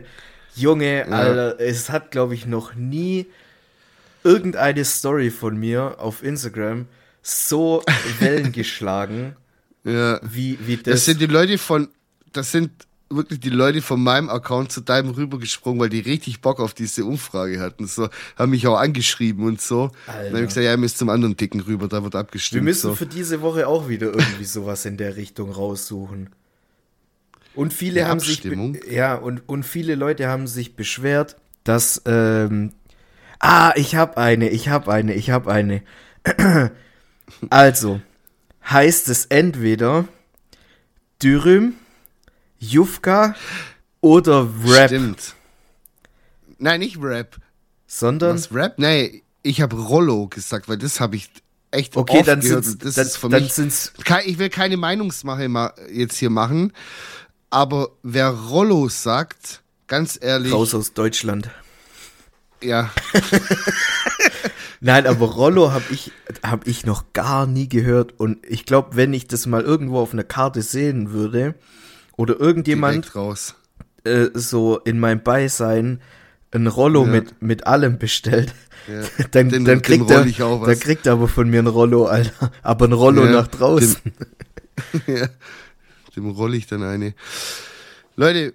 [0.56, 3.26] Junge, Alter, es hat, glaube ich, noch nie
[4.22, 6.86] irgendeine Story von mir auf Instagram
[7.22, 7.82] so
[8.20, 9.34] Wellen geschlagen,
[9.82, 10.20] Ja.
[10.22, 10.84] wie, wie das.
[10.94, 11.88] Das sind die Leute von,
[12.32, 12.70] das sind
[13.10, 17.04] wirklich die Leute von meinem Account zu deinem rübergesprungen, weil die richtig Bock auf diese
[17.04, 17.86] Umfrage hatten.
[17.86, 19.90] So, haben mich auch angeschrieben und so.
[20.06, 22.62] Dann habe ich gesagt, ja, ihr müsst zum anderen Dicken rüber, da wird abgestimmt.
[22.62, 22.94] Wir müssen so.
[22.94, 26.30] für diese Woche auch wieder irgendwie sowas in der Richtung raussuchen.
[27.54, 28.76] Und viele Eine haben sich be- Abstimmung?
[28.90, 32.72] ja und und viele Leute haben sich beschwert, dass ähm,
[33.38, 35.82] ah ich habe eine, ich habe eine, ich habe eine.
[37.50, 38.00] also
[38.68, 40.06] heißt es entweder
[41.22, 41.74] Dürüm,
[42.70, 43.34] Jufka
[44.00, 45.34] oder Rap, Stimmt.
[46.58, 47.36] Nein, nicht Rap.
[47.86, 48.78] sondern Was Rap?
[48.78, 51.30] Nee, ich habe Rollo gesagt, weil das habe ich
[51.70, 52.64] echt okay, oft dann gehört.
[52.64, 53.92] sind's, das dann, ist für dann mich sind's
[54.24, 56.72] ich will keine Meinungsmache ma jetzt hier machen,
[57.50, 61.50] aber wer Rollo sagt, ganz ehrlich, raus aus Deutschland.
[62.62, 62.90] ja,
[64.80, 68.20] Nein, aber Rollo habe ich, hab ich noch gar nie gehört.
[68.20, 71.54] Und ich glaube, wenn ich das mal irgendwo auf einer Karte sehen würde
[72.16, 73.10] oder irgendjemand
[74.04, 76.00] äh, so in meinem Beisein
[76.52, 77.10] ein Rollo Ja.
[77.10, 78.54] mit, mit allem bestellt,
[78.88, 79.02] Ja.
[79.32, 82.52] dann, Dem- dann, dem kriegt er, dann kriegt er aber von mir ein Rollo, Alter.
[82.62, 83.96] Aber ein Rollo Ja, nach draußen.
[85.06, 85.28] ja,
[86.14, 87.14] dem rolle ich dann eine.
[88.16, 88.54] Leute,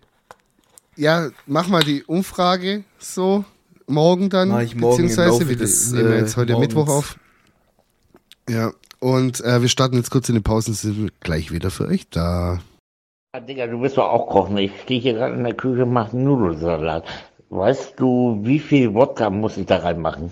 [0.95, 3.43] ja, mach mal die Umfrage so
[3.87, 6.67] morgen dann, Mach ich morgen beziehungsweise wir des, nehmen äh, jetzt heute Morgens.
[6.67, 7.17] Mittwoch auf.
[8.49, 11.87] Ja, und äh, wir starten jetzt kurz in die Pausen, sind wir gleich wieder für
[11.87, 12.59] euch da.
[13.35, 14.57] Ja, Digga, du willst doch auch kochen.
[14.57, 17.05] Ich stehe hier gerade in der Küche und mache Nudelsalat.
[17.49, 20.31] Weißt du, wie viel Wodka muss ich da reinmachen?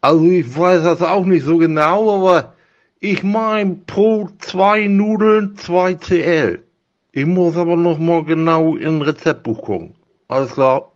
[0.00, 2.52] Also ich weiß das auch nicht so genau, aber
[2.98, 6.64] ich meine pro zwei Nudeln 2 CL.
[7.12, 9.94] Ich muss aber noch mal genau in Rezeptbuch gucken.
[10.26, 10.90] Alles klar.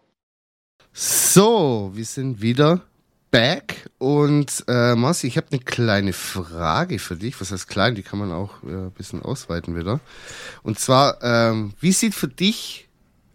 [0.92, 2.80] So, wir sind wieder
[3.30, 7.40] back und äh, Marci, ich habe eine kleine Frage für dich.
[7.40, 7.94] Was heißt klein?
[7.94, 10.00] Die kann man auch äh, ein bisschen ausweiten wieder.
[10.62, 12.88] Und zwar, ähm, wie sieht für dich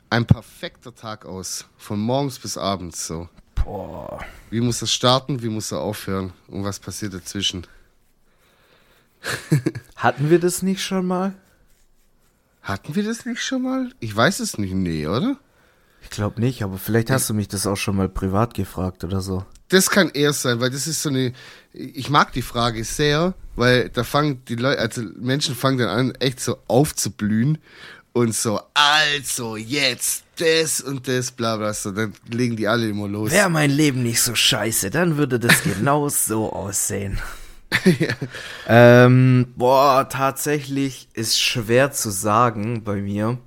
[0.09, 1.65] ein perfekter Tag aus?
[1.77, 3.29] Von morgens bis abends so.
[3.55, 4.19] Boah.
[4.49, 5.41] Wie muss er starten?
[5.41, 6.33] Wie muss er aufhören?
[6.47, 7.67] Und was passiert dazwischen?
[9.95, 11.33] Hatten wir das nicht schon mal?
[12.61, 13.91] Hatten wir das nicht schon mal?
[13.99, 14.73] Ich weiß es nicht.
[14.73, 15.37] Nee, oder?
[16.01, 19.21] Ich glaube nicht, aber vielleicht hast du mich das auch schon mal privat gefragt oder
[19.21, 19.45] so.
[19.73, 21.33] Das kann eher sein, weil das ist so eine.
[21.73, 26.15] Ich mag die Frage sehr, weil da fangen die Leute, also Menschen fangen dann an,
[26.19, 27.57] echt so aufzublühen
[28.13, 33.07] und so, also jetzt das und das, bla bla, so, dann legen die alle immer
[33.07, 33.31] los.
[33.31, 37.19] Wäre mein Leben nicht so scheiße, dann würde das genau so aussehen.
[38.67, 43.39] ähm, boah, tatsächlich ist schwer zu sagen bei mir.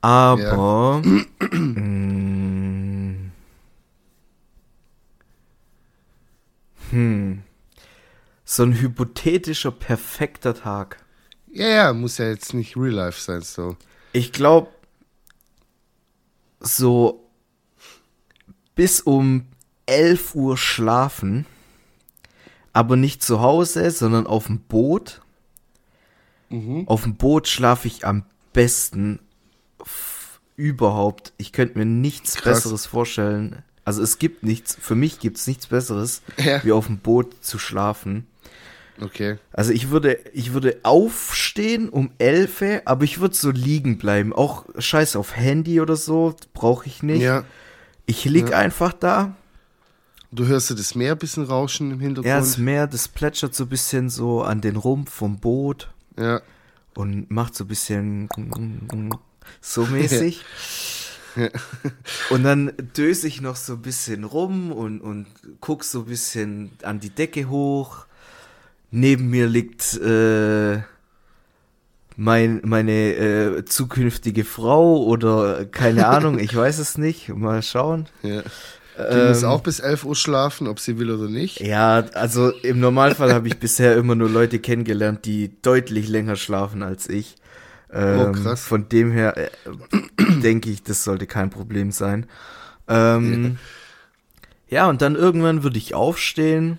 [0.00, 1.02] Aber
[1.52, 3.32] mm,
[6.94, 7.42] hm,
[8.44, 10.98] so ein hypothetischer perfekter Tag.
[11.50, 13.76] Ja, ja, muss ja jetzt nicht Real Life sein, so.
[14.12, 14.68] Ich glaube,
[16.60, 17.28] so
[18.74, 19.46] bis um
[19.86, 21.46] 11 Uhr schlafen,
[22.72, 25.20] aber nicht zu Hause, sondern auf dem Boot.
[26.86, 29.18] Auf dem Boot schlafe ich am besten
[30.54, 31.32] überhaupt.
[31.36, 32.58] Ich könnte mir nichts Krass.
[32.58, 33.64] Besseres vorstellen.
[33.84, 36.62] Also es gibt nichts, für mich gibt es nichts Besseres, Ja.
[36.64, 38.26] wie auf dem Boot zu schlafen.
[39.00, 39.38] Okay.
[39.52, 44.32] Also ich würde, ich würde aufstehen um 11, aber ich würde so liegen bleiben.
[44.32, 47.20] Auch scheiß auf Handy oder so, brauche ich nicht.
[47.22, 47.44] Ja.
[48.06, 48.58] Ich lieg Ja.
[48.58, 49.34] einfach da.
[50.30, 52.26] Du hörst du das Meer ein bisschen rauschen im Hintergrund.
[52.28, 56.40] Ja, das Meer, das plätschert so ein bisschen so an den Rumpf vom Boot ja.
[56.94, 58.28] und macht so ein bisschen
[59.60, 60.44] so mäßig.
[62.30, 65.26] Und dann döse ich noch so ein bisschen rum und, und
[65.60, 68.06] guck so ein bisschen an die Decke hoch.
[68.90, 70.78] Neben mir liegt äh,
[72.16, 77.28] mein, meine äh, zukünftige Frau oder keine Ahnung, ich weiß es nicht.
[77.30, 78.06] Mal schauen.
[78.22, 78.42] ja.
[78.96, 81.58] Die muss Ähm, auch bis 11 Uhr schlafen, ob sie will oder nicht.
[81.58, 86.84] Ja, also im Normalfall habe ich bisher immer nur Leute kennengelernt, die deutlich länger schlafen
[86.84, 87.34] als ich.
[87.94, 88.64] Ähm, Oh, krass.
[88.64, 89.50] Von dem her äh,
[90.42, 92.26] denke ich, das sollte kein Problem sein.
[92.88, 93.58] Ähm,
[94.68, 96.78] ja, und dann irgendwann würde ich aufstehen,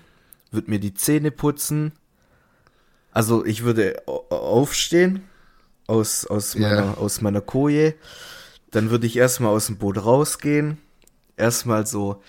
[0.51, 1.93] würde mir die Zähne putzen.
[3.11, 5.23] Also ich würde au- aufstehen
[5.87, 6.69] aus, aus, Ja.
[6.69, 7.93] meiner, aus meiner Koje.
[8.71, 10.77] Dann würde ich erstmal aus dem Boot rausgehen.
[11.37, 12.21] Erstmal so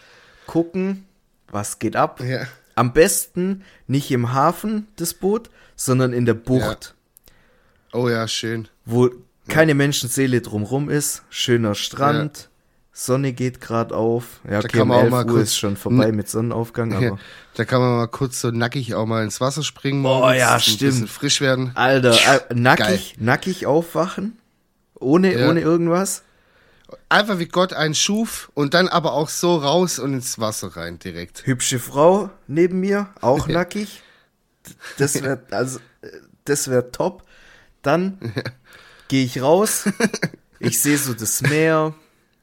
[0.47, 1.05] gucken,
[1.49, 2.21] was geht ab.
[2.21, 2.47] Ja.
[2.77, 6.95] Am besten nicht im Hafen das Boot, sondern in der Bucht,
[7.93, 8.69] Oh ja, schön.
[8.85, 9.11] wo
[9.49, 11.23] keine Menschenseele drumrum ist.
[11.31, 12.49] Schöner Strand,
[12.93, 14.41] Sonne geht gerade auf.
[14.51, 16.93] Ja, okay, kann um man auch 11 mal Uhr kurz- ist schon vorbei mit Sonnenaufgang,
[16.95, 17.19] aber Ja,
[17.55, 20.05] da kann man mal kurz so nackig auch mal ins Wasser springen.
[20.05, 20.81] Oh ja, ein stimmt.
[20.81, 21.73] bisschen frisch werden.
[21.75, 22.13] Alter,
[22.51, 24.39] äh, nackig, nackig aufwachen,
[24.95, 25.49] ohne, Ja.
[25.49, 26.23] ohne irgendwas.
[27.09, 30.99] Einfach wie Gott einen schuf und dann aber auch so raus und ins Wasser rein
[30.99, 31.45] direkt.
[31.47, 34.03] Hübsche Frau neben mir, auch nackig.
[34.99, 36.09] Das wäre also, äh,
[36.45, 37.23] das wäre top.
[37.87, 38.19] Dann
[39.09, 39.85] gehe ich raus,
[40.59, 41.95] ich sehe so das Meer,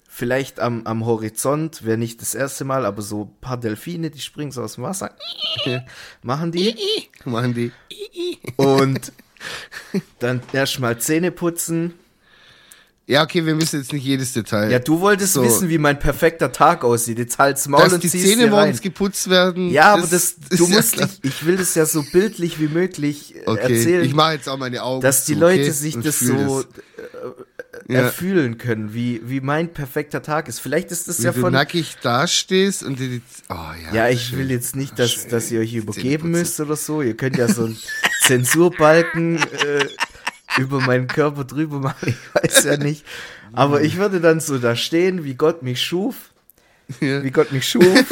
[0.08, 4.21] vielleicht am, am Horizont, wäre nicht das erste Mal, aber so ein paar Delfine, die
[4.21, 5.13] springen so aus dem Wasser,
[6.21, 6.75] machen die.
[7.25, 7.73] Machen die.
[8.56, 9.12] Und
[10.19, 11.93] dann erstmal Zähne putzen.
[13.05, 14.71] Ja, okay, wir müssen jetzt nicht jedes Detail.
[14.71, 15.43] Ja, du wolltest So.
[15.43, 17.17] wissen, wie mein perfekter Tag aussieht.
[17.17, 19.69] Jetzt halt's Maul Dass und die ziehst Zähne morgens geputzt werden.
[19.71, 21.07] Ja, aber das, ist du ja musst klar.
[21.09, 24.47] dich, ich will das ja so bildlich wie möglich äh, Okay, erzählen, ich mache jetzt
[24.47, 25.71] auch meine Augen dass die zu, Leute okay?
[25.71, 26.67] sich Und das so das.
[27.87, 27.99] äh, Ja.
[28.03, 30.59] erfühlen können, wie, wie mein perfekter Tag ist.
[30.61, 33.55] Vielleicht ist das Wie ja du von, nackig dastehst und die, oh
[33.91, 33.93] ja.
[33.93, 34.39] ja, ich schön.
[34.39, 35.29] will jetzt nicht, dass, Schön.
[35.29, 37.01] dass ihr euch übergeben müsst oder so.
[37.01, 37.77] Ihr könnt ja so einen
[38.21, 39.87] Zensurbalken äh,
[40.57, 43.05] über meinen Körper drüber machen, ich weiß ja nicht.
[43.53, 46.31] Aber ich würde dann so da stehen, wie Gott mich schuf,
[46.99, 48.05] wie Gott mich schuf.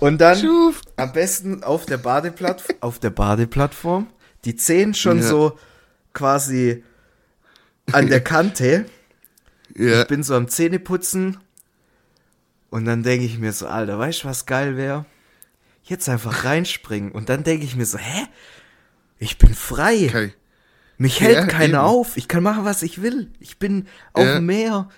[0.00, 0.80] Und dann Schuf.
[0.96, 4.06] am besten auf der Badeplattform, auf der Badeplattform,
[4.46, 5.24] die Zehen schon Ja.
[5.28, 5.58] so
[6.14, 6.82] quasi
[7.92, 8.86] an der Kante.
[9.76, 10.00] Ja.
[10.02, 11.36] Ich bin so am Zähneputzen
[12.70, 15.04] und dann denke ich mir so, Alter, weißt du, was geil wäre?
[15.84, 18.26] Jetzt einfach reinspringen und dann denke ich mir so, hä?
[19.18, 20.06] Ich bin frei.
[20.08, 20.32] Okay.
[21.00, 21.88] Mich hält Ja, keiner eben.
[21.88, 22.16] auf.
[22.18, 23.30] Ich kann machen, was ich will.
[23.40, 24.34] Ich bin auf Ja.
[24.34, 24.88] dem Meer.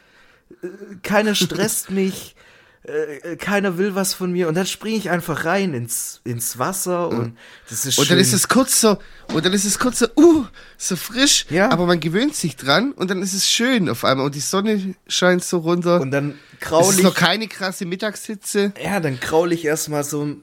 [0.62, 0.66] Äh,
[1.04, 2.34] Keiner stresst mich.
[2.82, 4.48] Äh, Keiner will was von mir.
[4.48, 7.36] Und dann springe ich einfach rein ins, ins Wasser und
[7.70, 8.98] das ist Und dann ist es kurz so,
[9.32, 10.44] und dann ist es kurz so, uh,
[10.76, 11.70] so frisch, Ja.
[11.70, 14.96] aber man gewöhnt sich dran und dann ist es schön auf einmal und die Sonne
[15.06, 16.00] scheint so runter.
[16.00, 18.72] und dann es kraul ist noch keine krasse Mittagshitze.
[18.82, 20.34] ja, dann kraul ich erstmal so,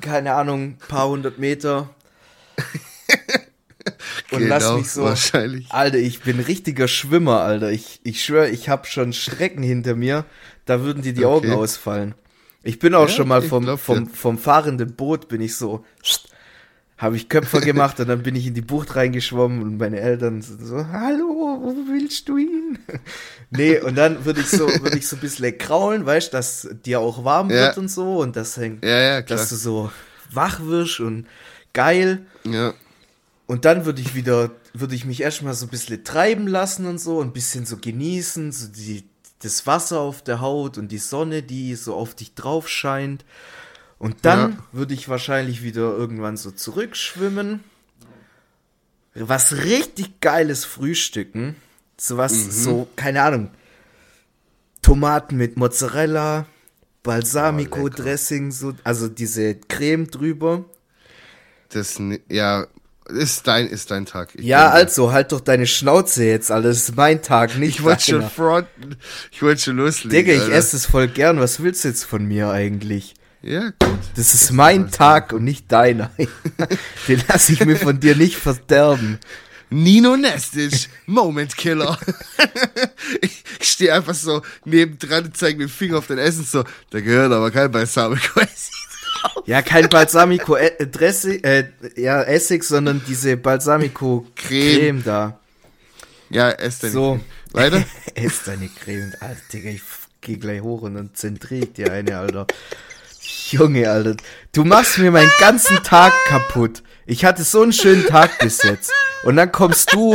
[0.00, 1.90] keine Ahnung, paar hundert Meter.
[4.30, 5.04] und lass Genau, mich so.
[5.04, 5.66] wahrscheinlich.
[5.70, 7.70] Alter, ich bin richtiger Schwimmer, Alter.
[7.70, 10.24] Ich, ich schwöre, ich habe schon Strecken hinter mir,
[10.64, 11.56] da würden dir die Augen Okay.
[11.56, 12.14] ausfallen.
[12.62, 14.12] Ich bin auch Ja, schon mal vom, glaub vom, dir.
[14.14, 15.84] vom fahrenden Boot bin ich so,
[16.96, 20.42] habe ich Köpfer gemacht und dann bin ich in die Bucht reingeschwommen und meine Eltern
[20.42, 22.78] so, so, hallo, wo willst du hin?
[23.50, 26.98] nee, und dann würde ich so, würde ich so ein bisschen kraulen, weißt, dass dir
[27.00, 27.56] auch warm Ja.
[27.56, 29.92] wird und so und das hängt, Ja, ja, dass du so
[30.32, 31.26] wach wirst und
[31.72, 32.26] geil.
[32.44, 32.74] Ja.
[33.48, 36.98] Und dann würde ich wieder, würde ich mich erstmal so ein bisschen treiben lassen und
[36.98, 39.04] so, ein bisschen so genießen, so die,
[39.40, 43.24] das Wasser auf der Haut und die Sonne, die so auf dich drauf scheint.
[43.98, 44.58] Und dann Ja.
[44.72, 47.64] würde ich wahrscheinlich wieder irgendwann so zurückschwimmen.
[49.14, 51.56] Was richtig geiles Frühstücken.
[51.96, 52.50] So was, Mhm.
[52.52, 53.50] so, keine Ahnung.
[54.82, 56.46] Tomaten mit Mozzarella,
[57.02, 60.64] Balsamico-Dressing, so, also diese Creme drüber.
[61.70, 62.66] Das, ja,
[63.08, 64.30] ist dein, ist dein Tag.
[64.34, 66.68] Ich Ja, bin- also, halt doch deine Schnauze jetzt, Alter.
[66.68, 68.96] Das ist mein Tag, nicht Ich wollte schon fronten.
[69.32, 70.10] Ich wollte schon loslegen.
[70.10, 70.54] Digga, ich Alter.
[70.54, 71.40] esse es voll gern.
[71.40, 73.14] Was willst du jetzt von mir eigentlich?
[73.42, 73.98] Ja, gut.
[74.16, 76.10] Das ist mein Tag und nicht deiner.
[77.08, 79.18] Den lasse ich mir von dir nicht verderben.
[79.70, 81.98] Nino Nestic, Moment Killer.
[83.20, 87.00] ich stehe einfach so nebendran und zeige mit dem Finger auf dein Essen so, da
[87.00, 88.40] gehört aber kein Balsamico.
[89.46, 95.02] Ja, kein Balsamico äh, Dressing, äh, ja, Essig, sondern diese Balsamico Creme, Creme.
[95.04, 95.40] da.
[96.30, 97.12] Ja, ess deine So.
[97.12, 97.24] Creme.
[97.52, 97.84] Weiter?
[98.14, 99.12] Ess deine Creme.
[99.20, 99.82] Alter, Digga, ich
[100.20, 102.46] geh gleich hoch und dann zentriere ich dir eine, Alter.
[103.50, 104.16] Junge, Alter.
[104.52, 106.82] Du machst mir meinen ganzen Tag kaputt.
[107.06, 108.92] Ich hatte so einen schönen Tag bis jetzt.
[109.24, 110.14] Und dann kommst du,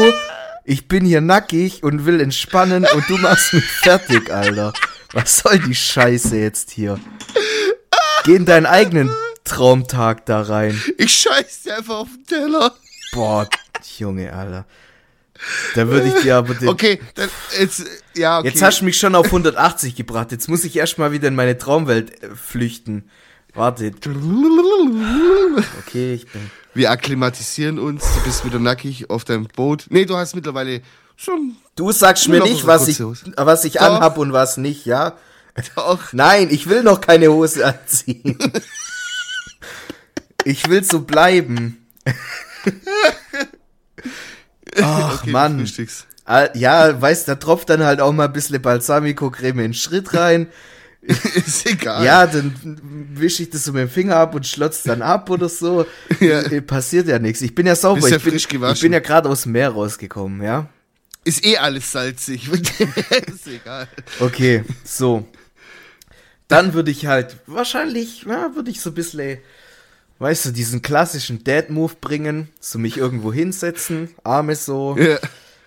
[0.64, 4.74] ich bin hier nackig und will entspannen und du machst mich fertig, Alter.
[5.14, 7.00] Was soll die Scheiße jetzt hier?
[8.26, 9.10] Geh in deinen eigenen
[9.44, 10.82] Traumtag da rein.
[10.98, 12.74] Ich scheiß dir einfach auf den Teller.
[13.12, 13.48] Boah,
[13.98, 14.66] Junge, Alter.
[15.76, 17.84] Da würde ich dir aber den, Okay, dann jetzt,
[18.16, 18.48] ja, okay.
[18.48, 20.32] Jetzt hast du mich schon auf 180 gebracht.
[20.32, 23.10] Jetzt muss ich erstmal wieder in meine Traumwelt äh, flüchten.
[23.54, 23.92] Warte.
[25.86, 26.50] Okay, ich bin.
[26.74, 29.86] Wir akklimatisieren uns, du bist wieder nackig auf deinem Boot.
[29.90, 30.82] Nee, du hast mittlerweile
[31.16, 33.00] schon Du sagst mir nicht, was ich,
[33.36, 35.14] was ich anhab und was nicht, ja?
[35.76, 36.00] auch.
[36.14, 38.38] Nein, ich will noch keine Hose anziehen.
[40.46, 41.86] Ich will so bleiben.
[44.82, 45.66] Ach, Okay, Mann.
[46.26, 50.14] Ah, Ja, weißt, da tropft dann halt auch mal ein bisschen Balsamico-Creme in den Schritt
[50.14, 50.48] rein.
[51.02, 52.06] Ist egal.
[52.06, 52.54] Ja, dann
[53.14, 55.86] wische ich das so mit dem Finger ab und schlotz dann ab oder so.
[56.22, 56.40] Ja.
[56.42, 57.42] Äh, Passiert ja nichts.
[57.42, 58.08] Ich bin ja sauber.
[58.08, 60.70] Ja ich, bin, ich bin ja gerade aus dem Meer rausgekommen, ja.
[61.26, 62.50] Ist eh alles salzig.
[62.50, 63.88] ist egal.
[64.22, 65.28] Okay, so.
[66.48, 69.40] Dann würde ich halt wahrscheinlich, ja, würde ich so ein bisschen,
[70.20, 75.18] weißt du, diesen klassischen Dad-Move bringen, so mich irgendwo hinsetzen, Arme so, Ja.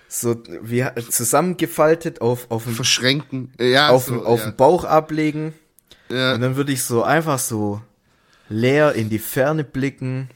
[0.08, 3.52] so wie zusammengefaltet auf, auf, dem, Verschränken.
[3.58, 4.50] Ja, auf, so, auf ja.
[4.50, 5.54] dem Bauch ablegen.
[6.08, 6.34] Ja.
[6.34, 7.80] Und dann würde ich so einfach so
[8.48, 10.30] leer in die Ferne blicken,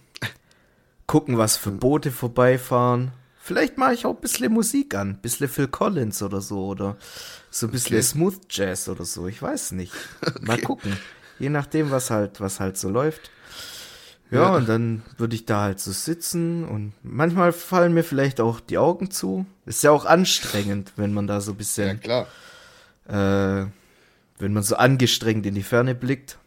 [1.06, 3.12] gucken, was für Boote vorbeifahren.
[3.42, 6.96] Vielleicht mache ich auch ein bisschen Musik an, ein bisschen Phil Collins oder so, oder
[7.50, 8.02] so ein bisschen Okay.
[8.06, 9.92] Smooth Jazz oder so, ich weiß nicht.
[10.42, 10.96] Mal gucken.
[11.38, 13.30] Je nachdem, was halt, was halt so läuft.
[14.30, 14.56] Ja, Ja.
[14.56, 18.78] und dann würde ich da halt so sitzen und manchmal fallen mir vielleicht auch die
[18.78, 19.46] Augen zu.
[19.66, 22.26] Ist ja auch anstrengend, wenn man da so ein ja, bisschen klar.
[23.08, 23.66] äh,
[24.38, 26.38] wenn man so angestrengt in die Ferne blickt.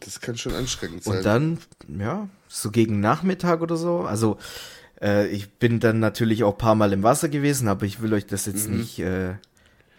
[0.00, 1.18] Das kann schon anstrengend sein.
[1.18, 4.00] Und dann, ja, so gegen Nachmittag oder so.
[4.00, 4.38] Also,
[5.04, 8.12] äh, ich bin dann natürlich auch ein paar Mal im Wasser gewesen, aber ich will
[8.14, 8.78] euch das jetzt Mhm.
[8.78, 9.34] nicht äh,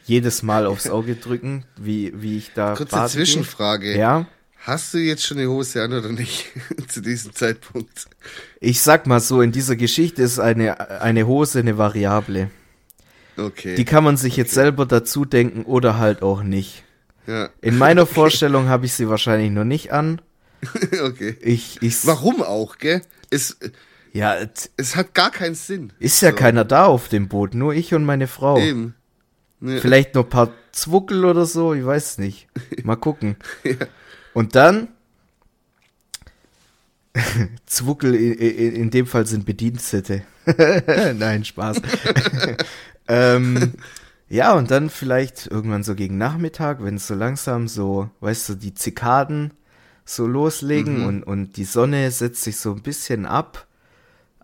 [0.06, 3.08] jedes Mal aufs Auge drücken, wie, wie ich da Kurze gehe.
[3.08, 3.98] Zwischenfrage.
[3.98, 4.26] Ja,
[4.60, 6.48] Hast du jetzt schon eine Hose an oder nicht?
[6.88, 8.08] Zu diesem Zeitpunkt.
[8.60, 12.50] ich sag mal so, in dieser Geschichte ist eine, eine Hose eine Variable.
[13.38, 13.76] Okay.
[13.76, 16.84] Die kann man sich jetzt selber dazu denken oder halt auch nicht.
[17.28, 17.50] ja.
[17.62, 20.20] In meiner Vorstellung habe ich sie wahrscheinlich noch nicht an.
[21.04, 21.36] okay.
[21.42, 23.04] Ich, ich, Warum auch, gell?
[23.30, 23.58] Es,
[24.16, 24.36] ja,
[24.78, 25.92] es hat gar keinen Sinn.
[26.00, 26.36] ist ja So.
[26.38, 28.58] keiner da auf dem Boot, nur ich und meine Frau.
[28.60, 28.96] Eben.
[29.62, 29.80] Ja.
[29.80, 32.48] Vielleicht noch ein paar Zwuckel oder so, ich weiß nicht.
[32.84, 33.36] Mal gucken.
[34.34, 34.90] Und dann,
[37.66, 40.24] Zwuckel in, in, in dem Fall sind Bedienstete.
[41.18, 41.82] Nein, Spaß.
[43.08, 43.74] ähm,
[44.28, 48.56] ja, und dann vielleicht irgendwann so gegen Nachmittag, wenn es so langsam so, weißt du,
[48.56, 49.54] die Zikaden
[50.04, 51.06] so loslegen Mhm.
[51.08, 53.68] und, und die Sonne setzt sich so ein bisschen ab.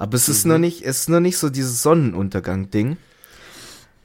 [0.01, 0.31] Aber es Mhm.
[0.33, 2.97] ist noch nicht, es ist noch nicht so dieses Sonnenuntergang-Ding.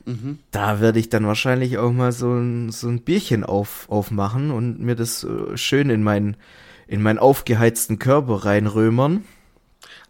[0.04, 0.38] Mhm.
[0.50, 4.78] Da werde ich dann wahrscheinlich auch mal so ein, so ein Bierchen auf, aufmachen und
[4.78, 6.36] mir das äh, schön in meinen,
[6.86, 9.24] in meinen aufgeheizten Körper reinrömern.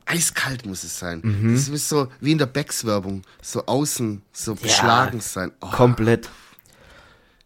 [0.07, 1.21] Eiskalt muss es sein.
[1.23, 1.55] Mhm.
[1.55, 3.23] Das muss so wie in der Becks-Werbung.
[3.41, 5.53] So außen, so beschlagen sein.
[5.61, 6.29] Oh, Komplett.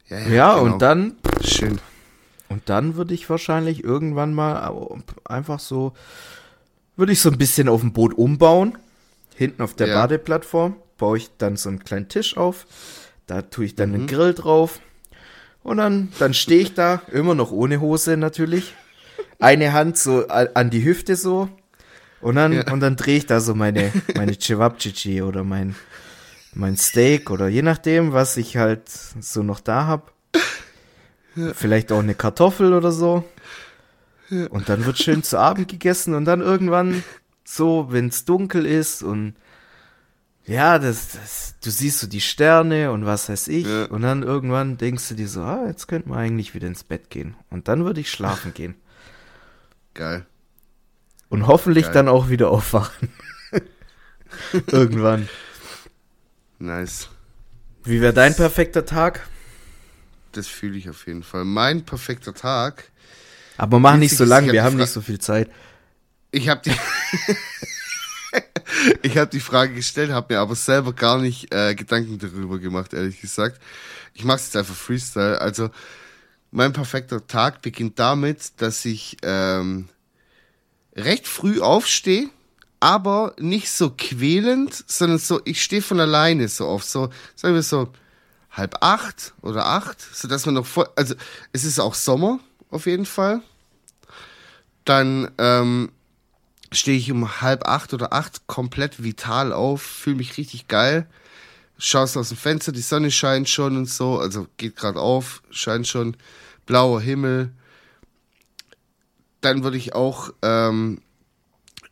[0.08, 0.64] ja, Ja, genau.
[0.64, 1.78] und dann, Schön.
[2.48, 4.70] und dann würde ich wahrscheinlich irgendwann mal
[5.24, 5.92] einfach so,
[7.00, 8.78] würde ich so ein bisschen auf dem Boot umbauen.
[9.34, 9.94] Hinten auf der Ja.
[10.02, 12.66] Badeplattform baue ich dann so einen kleinen Tisch auf.
[13.26, 13.94] Da tue ich dann Mhm.
[13.94, 14.78] einen Grill drauf.
[15.62, 18.74] Und dann, dann stehe ich da, immer noch ohne Hose natürlich.
[19.38, 21.48] Eine Hand so an die Hüfte so.
[22.20, 22.70] Und dann, Ja.
[22.72, 25.74] und dann drehe ich da so meine, meine Cevapcici oder mein,
[26.52, 30.12] mein Steak oder je nachdem, was ich halt so noch da hab.
[31.54, 33.24] Vielleicht auch eine Kartoffel oder so.
[34.30, 37.02] Und dann wird schön zu Abend gegessen und dann irgendwann
[37.44, 39.34] so, wenn es dunkel ist und
[40.46, 43.66] ja, das, das, du siehst so die Sterne und was weiß ich.
[43.66, 43.84] Ja.
[43.84, 47.10] Und dann irgendwann denkst du dir so, ah, jetzt könnten wir eigentlich wieder ins Bett
[47.10, 47.36] gehen.
[47.50, 48.74] Und dann würde ich schlafen gehen.
[49.94, 50.26] Geil.
[51.28, 51.94] Und hoffentlich Geil.
[51.94, 53.10] dann auch wieder aufwachen.
[54.66, 55.28] irgendwann.
[56.58, 57.08] Nice.
[57.84, 59.28] Wie wäre dein perfekter Tag?
[60.32, 61.44] Das fühle ich auf jeden Fall.
[61.44, 62.89] Mein perfekter Tag.
[63.60, 65.50] Aber mach nicht so lang, hab wir die haben nicht so viel Zeit.
[66.30, 66.72] Ich habe die
[69.02, 72.94] Ich habe die Frage gestellt, habe mir aber selber gar nicht äh, Gedanken darüber gemacht,
[72.94, 73.60] ehrlich gesagt.
[74.14, 75.42] Ich mache jetzt einfach Freestyle.
[75.42, 75.68] Also
[76.50, 79.90] mein perfekter Tag beginnt damit, dass ich ähm,
[80.96, 82.30] recht früh aufstehe,
[82.78, 87.62] aber nicht so quälend, sondern so, ich stehe von alleine so auf, so, sagen wir
[87.62, 87.92] so
[88.52, 91.14] halb acht oder acht, so dass man noch voll, also
[91.52, 93.42] es ist auch Sommer auf jeden Fall.
[94.90, 95.92] Dann ähm,
[96.72, 101.06] stehe ich um halb acht oder acht komplett vital auf, fühle mich richtig geil.
[101.78, 105.86] Schaust aus dem Fenster, die Sonne scheint schon und so, also geht gerade auf, scheint
[105.86, 106.16] schon,
[106.66, 107.52] blauer Himmel.
[109.40, 111.00] Dann würde ich auch ähm,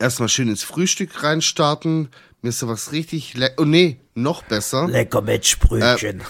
[0.00, 2.08] erstmal schön ins Frühstück reinstarten,
[2.42, 6.20] mir sowas richtig, le oh nee, noch besser Lecker Matchbrötchen.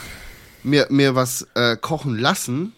[0.65, 2.75] mir, mir was äh, kochen lassen.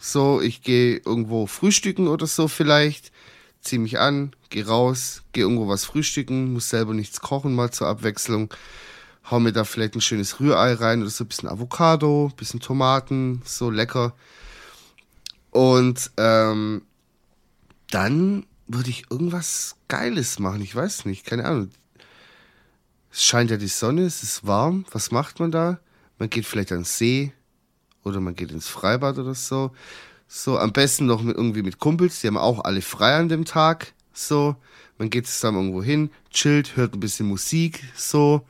[0.00, 3.12] So, ich gehe irgendwo frühstücken oder so vielleicht,
[3.64, 7.88] zieh mich an, geh raus, geh irgendwo was frühstücken, muss selber nichts kochen, mal zur
[7.88, 8.52] Abwechslung.
[9.30, 13.42] Hau mir da vielleicht ein schönes Rührei rein oder so ein bisschen Avocado, bisschen Tomaten,
[13.44, 14.14] so lecker.
[15.50, 16.82] Und ähm,
[17.90, 21.70] dann würde ich irgendwas Geiles machen, ich weiß nicht, keine Ahnung.
[23.10, 25.78] Es scheint ja die Sonne, es ist warm, was macht man da?
[26.18, 27.32] Man geht vielleicht an den See
[28.02, 29.72] oder man geht ins Freibad oder so.
[30.36, 33.44] So, am besten noch mit, irgendwie mit Kumpels, die haben auch alle frei an dem
[33.44, 33.92] Tag.
[34.12, 34.56] So,
[34.98, 38.44] man geht zusammen irgendwo hin, chillt, hört ein bisschen Musik, so.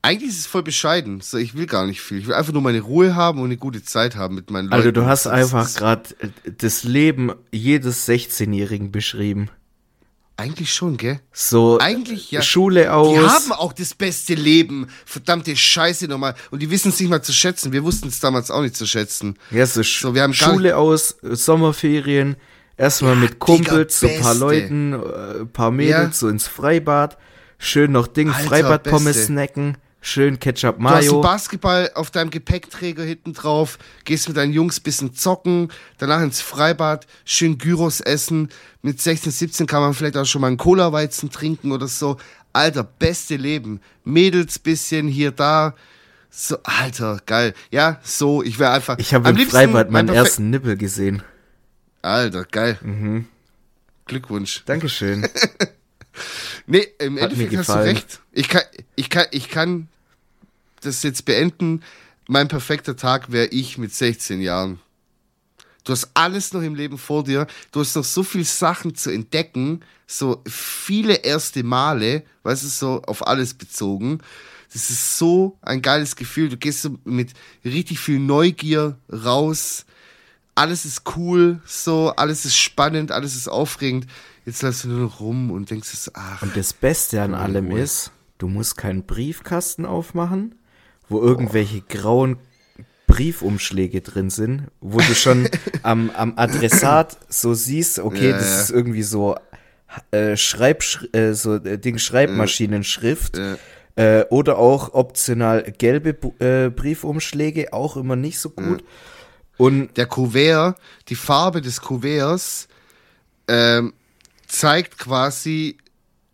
[0.00, 1.20] Eigentlich ist es voll bescheiden.
[1.20, 2.16] So, ich will gar nicht viel.
[2.16, 4.74] Ich will einfach nur meine Ruhe haben und eine gute Zeit haben mit meinen Leuten.
[4.74, 6.08] Also du hast einfach gerade
[6.56, 9.50] das Leben jedes 16-Jährigen beschrieben.
[10.36, 11.20] Eigentlich schon, gell?
[11.32, 12.42] So Eigentlich, ja.
[12.42, 13.12] Schule aus.
[13.12, 14.88] Die haben auch das beste Leben.
[15.04, 16.34] Verdammte Scheiße nochmal.
[16.50, 17.72] Und die wissen es nicht mal zu schätzen.
[17.72, 19.38] Wir wussten es damals auch nicht zu schätzen.
[19.50, 22.36] ja, so, So, wir haben Schule aus, äh, Sommerferien,
[22.76, 24.34] erstmal Ja, mit Kumpels, so ein paar.
[24.34, 26.12] Leuten, äh, paar Mädels, Ja.
[26.12, 27.18] so ins Freibad.
[27.58, 29.76] Schön noch Ding, Freibad-Pommes snacken.
[30.04, 31.20] Schön Ketchup Du hast einen Mayo.
[31.20, 37.06] Basketball auf deinem Gepäckträger hinten drauf, gehst mit deinen Jungs bisschen zocken, danach ins Freibad,
[37.24, 38.48] schön Gyros essen.
[38.82, 42.16] Mit 16, 17 kann man vielleicht auch schon mal einen Cola-Weizen trinken oder so.
[42.52, 43.80] Alter, beste Leben.
[44.02, 45.76] Mädels bisschen hier, da.
[46.30, 47.54] So, Alter, geil.
[47.70, 48.98] Ja, so, ich wäre einfach.
[48.98, 51.22] Ich habe im liebsten Freibad mein meinen ersten Nippel gesehen.
[52.02, 53.24] Alter, geil.
[54.06, 54.64] Glückwunsch.
[54.66, 55.28] Dankeschön.
[56.66, 58.20] Nee, im Hat Endeffekt hast du recht.
[58.32, 58.62] Ich kann,
[58.94, 59.88] ich kann, ich kann
[60.82, 61.82] das jetzt beenden.
[62.28, 64.80] Mein perfekter Tag wäre ich mit 16 Jahren.
[65.84, 67.46] Du hast alles noch im Leben vor dir.
[67.72, 69.80] Du hast noch so viel Sachen zu entdecken.
[70.06, 74.20] So viele erste Male, weißt du, so auf alles bezogen.
[74.72, 76.48] Das ist so ein geiles Gefühl.
[76.48, 77.32] Du gehst so mit
[77.64, 79.84] richtig viel Neugier raus.
[80.54, 84.06] Alles ist cool, so, alles ist spannend, alles ist aufregend.
[84.44, 88.10] Jetzt läufst du nur noch rum und denkst, ach, Und das Beste an allem ist,
[88.36, 90.54] du musst keinen Briefkasten aufmachen,
[91.12, 92.38] wo irgendwelche grauen
[93.06, 95.48] Briefumschläge drin sind, wo du schon
[95.82, 98.60] am, am Adressat so siehst, okay, Ja, das ja.
[98.62, 99.36] ist irgendwie so
[100.10, 100.82] äh, Schreib,
[101.12, 103.36] äh, so äh, Ding Schreibmaschinenschrift.
[103.36, 103.56] Ja.
[103.94, 108.82] Äh, oder auch optional gelbe äh, Briefumschläge, auch immer nicht so gut.
[109.58, 112.68] Und der Kuvert, die Farbe des Kuverts
[113.48, 113.92] ähm,
[114.46, 115.76] zeigt quasi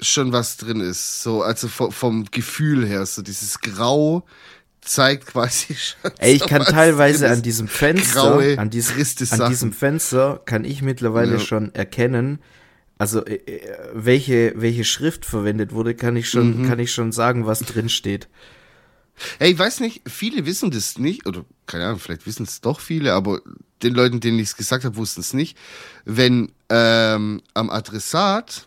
[0.00, 1.22] schon, was drin ist.
[1.22, 4.24] So, also vom, vom Gefühl her, so dieses Grau
[4.80, 6.10] zeigt quasi schon.
[6.18, 10.82] Ey, ich kann teilweise an diesem Fenster, an, diesem, triste an diesem Fenster kann ich
[10.82, 11.38] mittlerweile Ja.
[11.38, 12.38] schon erkennen,
[12.98, 13.60] also äh, äh,
[13.94, 16.68] welche, welche Schrift verwendet wurde, kann ich schon, Mhm.
[16.68, 18.28] kann ich schon sagen, was drin steht.
[19.40, 22.78] Ey, ich weiß nicht, viele wissen das nicht, oder keine Ahnung, vielleicht wissen es doch
[22.80, 23.40] viele, aber
[23.82, 25.56] den Leuten, denen ich es gesagt habe, wussten es nicht.
[26.04, 28.66] Wenn ähm, am Adressat,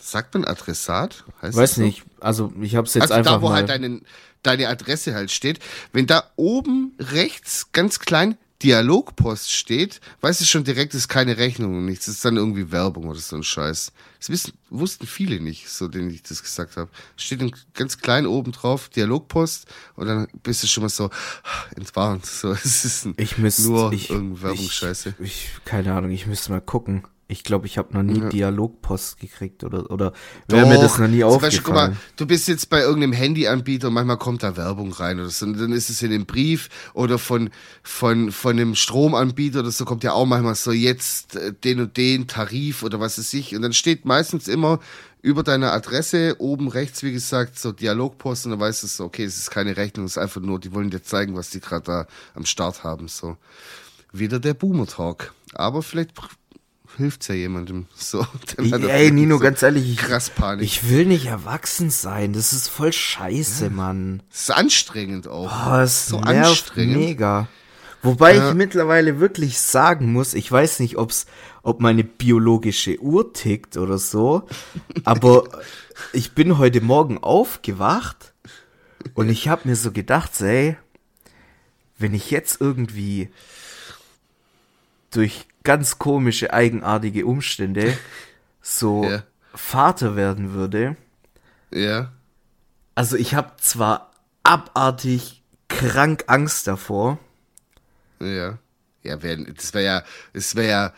[0.00, 1.24] sagt man Adressat?
[1.42, 1.82] Heißt Weiß so?
[1.82, 3.54] nicht, also ich habe es jetzt also einfach da, wo mal.
[3.54, 4.00] halt deine,
[4.42, 5.60] deine Adresse halt steht.
[5.92, 11.78] Wenn da oben rechts ganz klein Dialogpost steht, weißt du schon direkt, ist keine Rechnung
[11.78, 12.06] und nichts.
[12.06, 13.92] Das ist dann irgendwie Werbung oder so ein Scheiß.
[14.18, 16.90] Das wissen, wussten viele nicht, so denen ich das gesagt habe.
[17.16, 21.10] Steht dann ganz klein oben drauf, Dialogpost, und dann bist du schon mal so
[21.76, 22.26] entwarnt.
[22.40, 25.14] So, es ist ein, ich müsste nur ich, irgendeine Werbungsscheiße.
[25.20, 27.04] Ich, ich, keine Ahnung, ich müsste mal gucken.
[27.30, 30.12] Ich glaube, ich habe noch nie Dialogpost gekriegt oder oder
[30.48, 32.00] wäre mir das noch nie Zum Beispiel, guck mal, aufgefallen.
[32.16, 35.46] du bist jetzt bei irgendeinem Handyanbieter und manchmal kommt da Werbung rein oder so.
[35.46, 37.50] Und dann ist es in dem Brief oder von,
[37.84, 41.96] von, von einem Stromanbieter oder so kommt ja auch manchmal so jetzt äh, den und
[41.96, 43.54] den Tarif oder was weiß ich.
[43.54, 44.80] Und dann steht meistens immer
[45.22, 49.24] über deiner Adresse oben rechts, wie gesagt, so Dialogpost und dann weißt du so, okay,
[49.24, 51.84] es ist keine Rechnung, es ist einfach nur, die wollen dir zeigen, was die gerade
[51.84, 53.06] da am Start haben.
[53.06, 53.36] So.
[54.12, 55.32] Wieder der Boomer-Talk.
[55.54, 56.14] Aber vielleicht
[56.96, 57.86] hilft's ja jemandem.
[57.96, 58.26] So,
[58.58, 60.64] Ey, Nino, so ganz ehrlich, ich, krass Panik.
[60.64, 62.32] ich will nicht erwachsen sein.
[62.32, 64.22] Das ist voll scheiße, Mann.
[64.30, 65.50] Das ist anstrengend auch.
[65.70, 66.96] Oh, es so anstrengend.
[66.96, 67.48] mega.
[68.02, 68.48] Wobei Ja.
[68.48, 71.26] ich mittlerweile wirklich sagen muss, ich weiß nicht, ob's,
[71.62, 74.48] ob meine biologische Uhr tickt oder so,
[75.04, 75.44] aber
[76.14, 78.32] ich bin heute Morgen aufgewacht
[79.14, 80.78] und ich habe mir so gedacht, ey,
[81.98, 83.28] wenn ich jetzt irgendwie
[85.10, 87.96] durch ganz komische, eigenartige Umstände
[88.62, 89.22] so Ja.
[89.54, 90.96] Vater werden würde,
[91.72, 92.12] Ja.
[92.94, 97.18] also ich habe zwar abartig krank Angst davor,
[98.20, 98.58] Ja.
[99.02, 100.02] Ja, wär, das wäre ja,
[100.34, 100.92] es wäre ja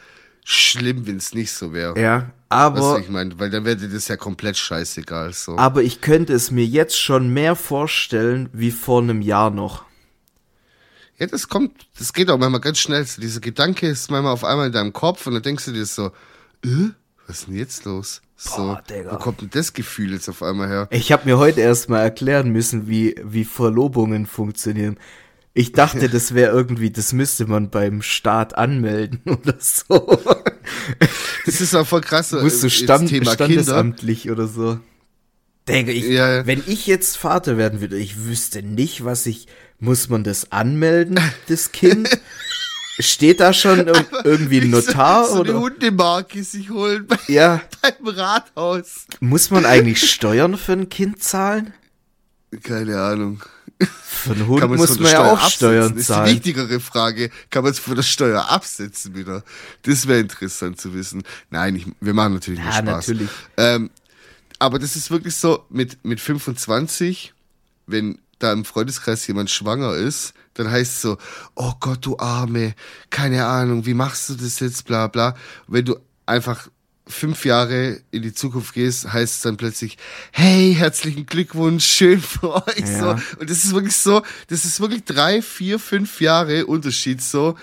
[0.45, 1.99] schlimm, wenn es nicht so wäre.
[2.01, 5.33] ja, aber, ich meine, weil dann wäre dir das ja komplett scheißegal.
[5.33, 5.57] So.
[5.57, 9.85] aber ich könnte es mir jetzt schon mehr vorstellen wie vor einem Jahr noch.
[11.19, 13.05] Ja, das kommt, das geht auch manchmal ganz schnell.
[13.05, 15.87] So, dieser Gedanke ist manchmal auf einmal in deinem Kopf und dann denkst du dir
[15.87, 16.07] so,
[16.65, 16.91] äh,
[17.27, 18.23] was ist denn jetzt los?
[18.37, 20.89] So, Boah, wo kommt denn das Gefühl jetzt auf einmal her?
[20.91, 24.99] Ich habe mir heute erst mal erklären müssen, wie, wie Verlobungen funktionieren.
[25.55, 30.19] Ich dachte, das wäre irgendwie, das müsste man beim Staat anmelden oder so.
[31.47, 32.33] Das ist auch voll krass.
[32.33, 33.63] Musst du äh, jetzt Stand, Thema Kinder.
[33.63, 34.81] standesamtlich oder so.
[35.69, 36.47] Denke ich, Ja, ja.
[36.47, 39.47] wenn ich jetzt Vater werden würde, ich wüsste nicht, was ich
[39.85, 41.19] Muss man das anmelden,
[41.49, 42.09] das Kind?
[43.01, 45.61] Steht da schon ir- irgendwie ein Notar so, so eine oder?
[45.61, 49.07] Hundemarke sich holen bei, Ja, beim Rathaus.
[49.19, 51.75] muss man eigentlich Steuern für ein Kind zahlen?
[52.63, 53.43] Keine Ahnung.
[54.05, 55.57] Für einen Hund muss man ja auch absetzen?
[55.57, 56.31] Steuern ist die zahlen.
[56.37, 57.31] wichtigere Frage.
[57.51, 59.43] Kann man es von der Steuer absetzen wieder?
[59.83, 61.25] Das wäre interessant zu wissen.
[61.51, 63.09] Nein, ich, wir machen natürlich nur Ja, Spaß.
[63.09, 63.31] natürlich.
[63.57, 63.91] Ähm,
[64.61, 67.33] aber das ist wirklich so, mit, mit 25,
[67.89, 71.19] wenn da im Freundeskreis jemand schwanger ist, dann heißt es so,
[71.55, 72.75] oh Gott, du Arme,
[73.11, 75.35] keine Ahnung, wie machst du das jetzt, bla bla.
[75.67, 76.69] Wenn du einfach
[77.07, 79.99] fünf Jahre in die Zukunft gehst, heißt es dann plötzlich,
[80.31, 82.79] hey, herzlichen Glückwunsch, schön für euch.
[82.79, 82.99] Ja.
[83.19, 83.39] So.
[83.41, 87.57] Und das ist wirklich so, das ist wirklich drei, vier, fünf Jahre Unterschied so,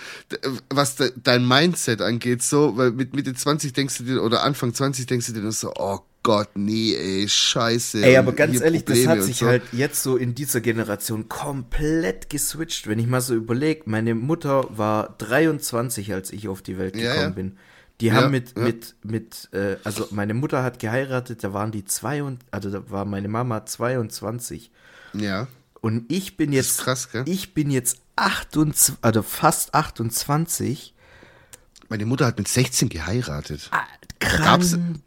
[0.70, 4.74] was de, dein Mindset angeht, so, weil mit Mitte 20 denkst du dir, oder Anfang
[4.74, 8.04] 20 denkst du dir nur so, oh Gott, nee, ey, scheiße.
[8.04, 9.46] Ey, aber ganz ehrlich, das Probleme hat und sich so.
[9.48, 12.88] halt jetzt so in dieser Generation komplett geswitcht.
[12.88, 17.02] Wenn ich mal so überlege, meine Mutter war 23, als ich auf die Welt Ja,
[17.14, 17.30] gekommen ja.
[17.30, 17.58] bin.
[18.02, 18.64] Die Ja, haben mit, ja.
[18.64, 22.90] mit, mit, äh, also meine Mutter hat geheiratet, da waren die zwei und, also da
[22.90, 24.72] war meine Mama 22.
[25.14, 25.48] Ja,
[25.82, 27.24] Und ich bin jetzt, krass, gell?
[27.28, 30.94] ich bin jetzt 28, also fast 28.
[31.88, 33.70] Meine Mutter hat mit 16 geheiratet.
[33.72, 33.84] Ah,
[34.20, 35.00] gab's- Krank.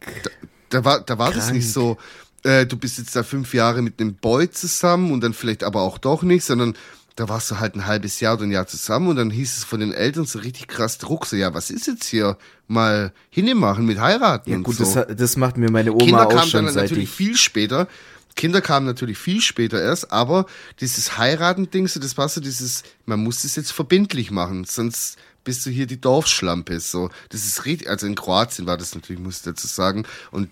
[0.72, 1.98] Da war, da war das nicht so,
[2.44, 5.82] äh, du bist jetzt da fünf Jahre mit einem Boy zusammen und dann vielleicht aber
[5.82, 6.74] auch doch nicht, sondern
[7.16, 9.64] da warst du halt ein halbes Jahr oder ein Jahr zusammen und dann hieß es
[9.64, 12.38] von den Eltern so richtig krass Druck, so, ja, was ist jetzt hier?
[12.68, 14.84] Mal hinmachen mit heiraten Ja und gut, so.
[14.84, 17.86] das, das macht mir meine Oma Kinder auch kamen schon dann natürlich ich viel später.
[18.34, 20.46] Kinder kamen natürlich viel später erst, aber
[20.80, 25.66] dieses Heiraten-Ding, so, das war so dieses, man muss das jetzt verbindlich machen, sonst bist
[25.66, 27.10] du hier die Dorfschlampe, so.
[27.28, 30.04] Das ist richtig, also in Kroatien war das natürlich, muss ich dazu sagen.
[30.30, 30.48] Und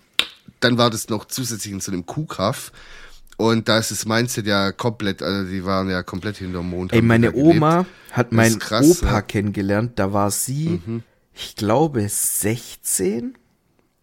[0.59, 2.71] dann war das noch zusätzlich in so einem Kuhkaff.
[3.37, 6.93] Und da ist das Mindset ja komplett, also die waren ja komplett hinterm Mond.
[6.93, 7.55] Ey, meine gelebt.
[7.55, 9.21] Oma hat meinen krass, Opa ja.
[9.21, 10.79] kennengelernt, da war sie,
[11.33, 13.35] ich glaube, 16.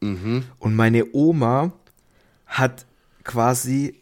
[0.00, 0.44] Mhm.
[0.58, 1.72] Und meine Oma
[2.46, 2.86] hat
[3.22, 3.94] quasi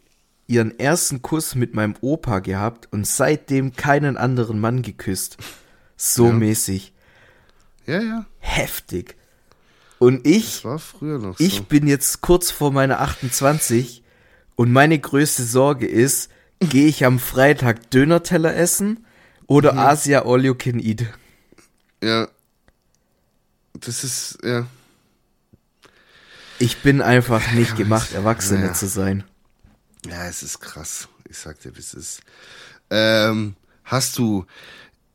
[0.47, 5.37] ihren ersten Kuss mit meinem Opa gehabt und seitdem keinen anderen Mann geküsst.
[5.97, 6.31] So Ja.
[6.33, 6.93] mäßig.
[7.85, 9.15] Ja, ja, Heftig.
[9.99, 11.63] Und ich, noch ich so.
[11.63, 14.03] bin jetzt kurz vor meiner 28
[14.55, 16.29] und meine größte Sorge ist,
[16.59, 19.05] gehe ich am Freitag Dönerteller essen
[19.47, 19.79] oder Mhm.
[19.79, 21.05] Asia All You Can Eat?
[22.03, 22.27] Ja.
[23.73, 24.67] Das ist, ja.
[26.59, 28.73] Ich bin einfach nicht gemacht, Erwachsene ja.
[28.73, 29.23] zu sein.
[30.07, 31.07] Ja, es ist krass.
[31.29, 32.21] Ich sag dir, wie es ist.
[32.89, 34.45] Ähm, hast du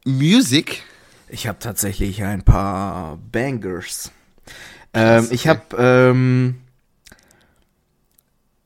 [0.04, 0.82] Music?
[1.28, 4.12] Ich habe tatsächlich ein paar Bangers.
[4.94, 6.56] Ähm, ich habe ähm,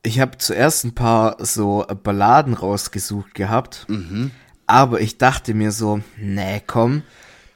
[0.03, 3.85] ich habe zuerst ein paar so Balladen rausgesucht gehabt,
[4.65, 7.03] aber ich dachte mir so, nee, komm,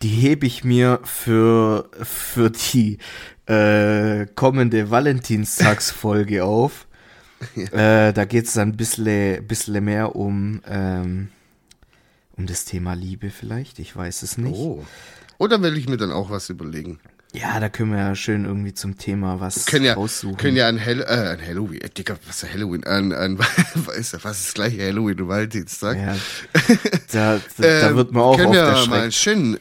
[0.01, 2.97] die hebe ich mir für für die
[3.45, 6.87] äh, kommende Valentinstagsfolge auf.
[7.55, 11.29] Äh, da geht's dann ein bisschen, bisschen mehr um ähm,
[12.37, 14.59] um das Thema Liebe vielleicht, ich weiß es nicht.
[14.59, 14.85] Oh.
[15.39, 16.99] Oder will ich mir dann auch was überlegen?
[17.33, 20.35] Ja, da können wir ja schön irgendwie zum Thema was Können ja, raussuchen.
[20.35, 22.83] können ja an, Hall äh, an Halloween, äh, Digga, was ist Halloween?
[22.83, 23.39] An, an,
[23.75, 25.97] was ist das das gleiche Halloween und Valentinstag?
[25.97, 26.15] ja,
[27.11, 29.57] da, da, da Ähm, wird man auch können wir mal einen schönen,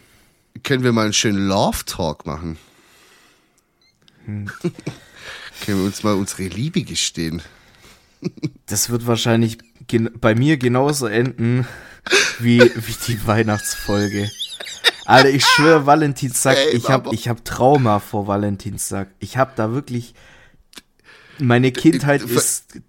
[0.64, 2.59] können wir mal einen schönen Love Talk machen?
[4.27, 4.51] Hm.
[5.64, 7.41] können wir uns mal unsere Liebe gestehen?
[8.66, 9.59] Das wird wahrscheinlich
[10.21, 11.66] bei mir genauso enden
[12.39, 14.31] wie, wie die Weihnachtsfolge.
[15.07, 19.09] Alter, ich schwöre, Valentinstag, Ey, ich hab, aber- ich hab Trauma vor Valentinstag.
[19.19, 20.15] Ich hab da wirklich,
[21.39, 22.81] meine Kindheit äh, ist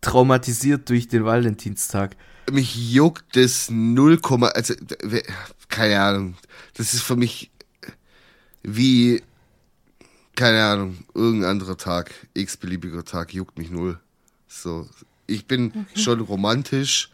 [0.00, 2.16] traumatisiert durch den Valentinstag.
[2.50, 4.20] mich juckt das 0,
[4.54, 4.74] also
[5.68, 6.36] keine Ahnung.
[6.74, 7.50] Das ist für mich
[8.62, 9.22] wie
[10.36, 14.00] keine Ahnung, irgendein anderer Tag, x-beliebiger Tag juckt mich null.
[14.48, 14.88] So,
[15.26, 17.10] ich bin schon romantisch,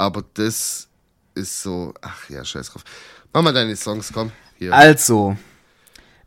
[0.00, 0.88] aber das
[1.34, 2.84] ist so, ach ja, scheiß drauf.
[3.32, 4.32] Mach mal deine Songs, komm.
[4.56, 4.74] Hier.
[4.74, 5.36] Also,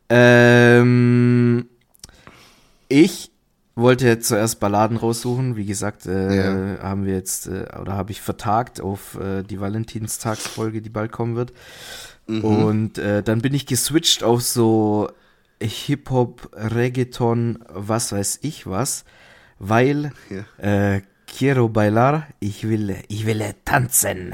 [0.10, 1.68] ähm,
[2.88, 3.32] ich
[3.76, 5.56] wollte jetzt zuerst Balladen raussuchen.
[5.56, 10.82] Wie gesagt, äh, haben wir jetzt, äh, oder habe ich vertagt auf äh, die Valentinstagsfolge,
[10.82, 11.54] die bald kommen wird.
[12.26, 15.10] Und äh, dann bin ich geswitcht auf so
[15.62, 19.04] Hip-Hop, Reggaeton, was weiß ich was,
[19.60, 20.14] weil
[20.58, 24.34] äh, Quiero bailar, ich will, ich will tanzen.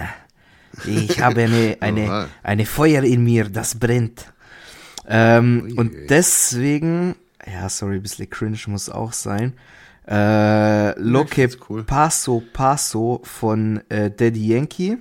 [0.85, 2.27] Ich habe eine, eine, Oha.
[2.43, 4.33] eine Feuer in mir, das brennt.
[5.07, 7.15] Ähm, und deswegen,
[7.45, 9.53] ja, sorry, ein bisschen cringe muss auch sein.
[10.05, 10.93] Äh,
[11.27, 11.83] find's cool.
[11.83, 14.97] Paso Paso von äh, Daddy Yankee.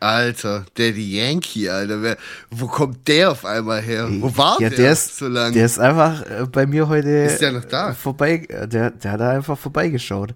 [0.00, 2.02] Alter, Daddy Yankee, Alter.
[2.02, 2.16] Wer,
[2.50, 4.06] wo kommt der auf einmal her?
[4.20, 5.52] Wo war ja, der, der ist, so lange?
[5.54, 7.92] Der ist einfach äh, bei mir heute Ist der noch da?
[7.94, 8.46] vorbei.
[8.48, 10.34] äh, Der, der hat da einfach vorbeigeschaut.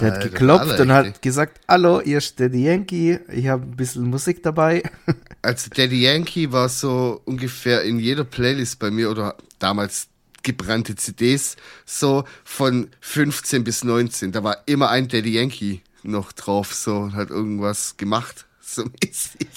[0.00, 4.04] Der hat geklopft und hat gesagt, hallo, ihr ist Daddy Yankee, ich habe ein bisschen
[4.08, 4.82] Musik dabei.
[5.44, 10.06] Also Daddy Yankee war so ungefähr in jeder Playlist bei mir oder damals
[10.44, 14.30] gebrannte CDs so von 15 bis 19.
[14.30, 19.48] Da war immer ein Daddy Yankee noch drauf, so und hat irgendwas gemacht, so mäßig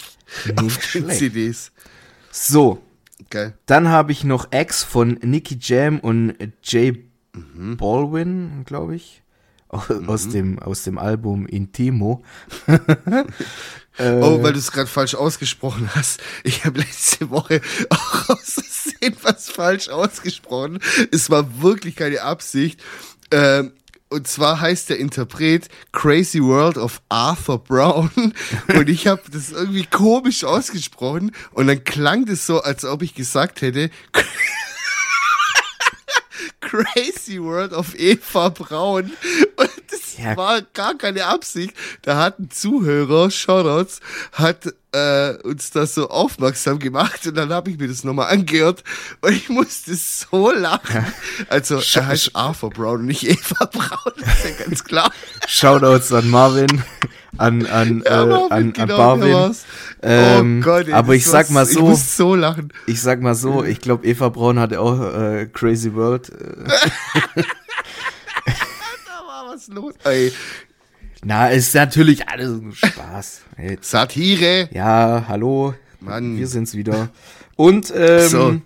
[0.55, 1.09] auf den.
[1.11, 1.71] CDs.
[2.31, 2.81] So,
[3.29, 3.53] Geil.
[3.67, 6.33] dann habe ich noch X von Nicky Jam und
[6.63, 7.05] Jay
[7.35, 7.77] Mhm.
[7.77, 9.21] Baldwin, glaube ich.
[9.75, 12.23] Au- Aus, dem, aus dem Album Intimo.
[13.97, 16.19] Oh, weil du es gerade falsch ausgesprochen hast.
[16.43, 20.79] Ich habe letzte Woche auch aus Versehen was falsch ausgesprochen.
[21.13, 22.83] Es war wirklich keine Absicht.
[23.31, 23.71] Ähm,
[24.09, 28.11] und zwar heißt der Interpret Crazy World of Arthur Brown.
[28.75, 31.31] Und ich habe das irgendwie komisch ausgesprochen.
[31.53, 33.89] Und dann klang das so, als ob ich gesagt hätte,
[36.65, 39.11] Crazy World of Eva Braun.
[39.55, 40.35] Und das Ja.
[40.37, 41.73] war gar keine Absicht.
[42.01, 43.99] Da hat ein Zuhörer, Shoutouts,
[44.33, 48.83] hat äh, uns das so aufmerksam gemacht und dann habe ich mir das nochmal angehört
[49.21, 51.05] und ich musste so lachen.
[51.49, 55.11] Also er heißt Arthur Brown und nicht Eva Braun, das ist ja ganz klar.
[55.47, 56.81] Shoutouts an Marvin,
[57.37, 59.33] an, an, Ja, äh, Marvin, an, an genau, Barwin.
[59.33, 59.65] war's.
[60.01, 62.71] Ähm, oh Gott, ey, aber ich sag mal Ich so, muss so lachen.
[62.87, 66.31] ich sag mal so, ich glaube, Eva Braun hatte auch äh, Crazy World.
[69.55, 69.93] Da was los.
[70.03, 70.33] Ey,
[71.23, 73.41] na, ist natürlich alles ein Spaß.
[73.55, 74.67] Hey, Satire.
[74.73, 75.73] Ja, hallo.
[76.01, 76.37] Mann.
[76.37, 77.09] Wir sind's wieder.
[77.55, 78.61] Und ähm, So.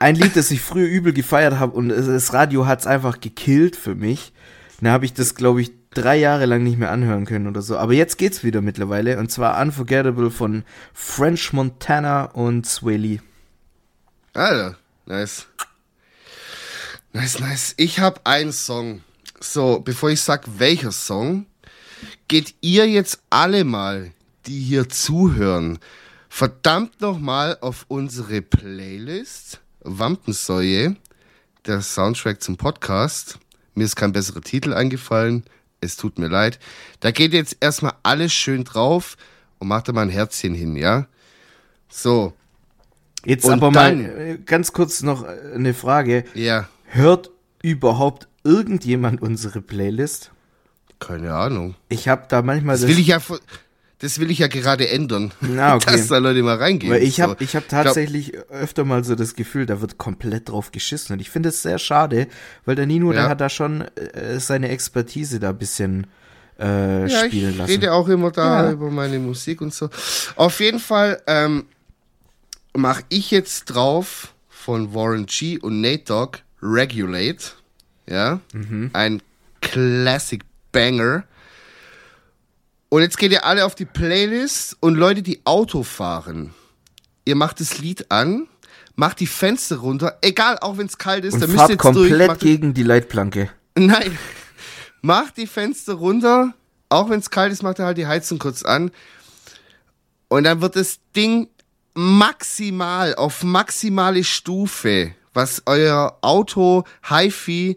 [0.00, 3.76] ein Lied, das ich früher übel gefeiert habe und es- das Radio hat's einfach gekillt
[3.76, 4.32] für mich.
[4.80, 7.78] Dann habe ich das, glaube ich, drei Jahre lang nicht mehr anhören können oder so.
[7.78, 9.18] Aber jetzt geht's wieder mittlerweile.
[9.20, 13.20] Und zwar Unforgettable von French Montana und Sway Lee.
[14.32, 14.76] Alter,
[15.06, 15.46] nice.
[17.12, 17.74] Nice, nice.
[17.76, 19.02] Ich habe einen Song.
[19.46, 21.44] So, bevor ich sag, welcher Song,
[22.28, 24.10] geht ihr jetzt alle mal,
[24.46, 25.78] die hier zuhören,
[26.30, 30.96] verdammt nochmal auf unsere Playlist Wampensäue,
[31.66, 33.38] der Soundtrack zum Podcast.
[33.74, 35.44] Mir ist kein besserer Titel eingefallen.
[35.82, 36.58] Es tut mir leid.
[37.00, 39.16] Da geht jetzt erstmal alles schön drauf
[39.58, 41.06] und macht da mal ein Herzchen hin, ja?
[41.88, 42.32] So,
[43.26, 46.24] Jetzt Und aber dann- mal ganz kurz noch eine Frage.
[46.34, 46.68] ja.
[46.86, 47.30] Hört
[47.62, 50.30] überhaupt irgendjemand unsere Playlist?
[51.00, 51.74] Keine Ahnung.
[51.88, 53.18] Ich habe da manchmal Das will ich ja,
[53.98, 55.32] das will ich ja gerade ändern.
[55.40, 55.84] Na, okay.
[55.92, 56.92] Dass da Leute mal reingehen.
[56.92, 60.72] Weil ich habe ich hab tatsächlich öfter mal so das Gefühl, da wird komplett drauf
[60.72, 61.14] geschissen.
[61.14, 62.28] Und ich finde es sehr schade,
[62.64, 63.28] weil der Nino, der Ja.
[63.28, 66.06] hat da schon äh, seine Expertise da ein bisschen
[66.58, 67.70] äh, ja, spielen ich lassen.
[67.72, 68.72] rede auch immer da Ja.
[68.72, 69.90] über meine Musik und so.
[70.36, 71.64] Auf jeden Fall ähm,
[72.76, 77.52] mache ich jetzt drauf von Warren G und Nate Dogg Regulate.
[78.08, 78.90] Ja, Mhm.
[78.92, 79.22] ein
[79.60, 80.42] Classic
[80.72, 81.24] Banger.
[82.88, 86.54] Und jetzt geht ihr alle auf die Playlist und Leute, die Auto fahren,
[87.24, 88.46] ihr macht das Lied an,
[88.94, 91.84] macht die Fenster runter, egal, auch wenn es kalt ist, und da müsst ihr jetzt
[91.84, 91.94] durch.
[92.10, 93.50] komplett macht- gegen die Leitplanke.
[93.76, 94.16] Nein.
[95.02, 96.54] Mach die Fenster runter.
[96.88, 98.90] Auch wenn es kalt ist, macht er halt die Heizung kurz an.
[100.28, 101.48] Und dann wird das Ding
[101.94, 107.76] maximal, auf maximale Stufe, was euer Auto HiFi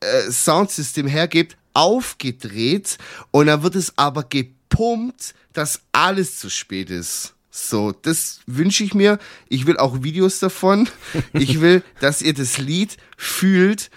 [0.00, 2.98] äh, Soundsystem hergibt, aufgedreht.
[3.30, 7.34] Und dann wird es aber gepumpt, dass alles zu spät ist.
[7.50, 9.18] So, das wünsche ich mir.
[9.48, 10.88] Ich will auch Videos davon.
[11.32, 13.90] Ich will, dass ihr das Lied fühlt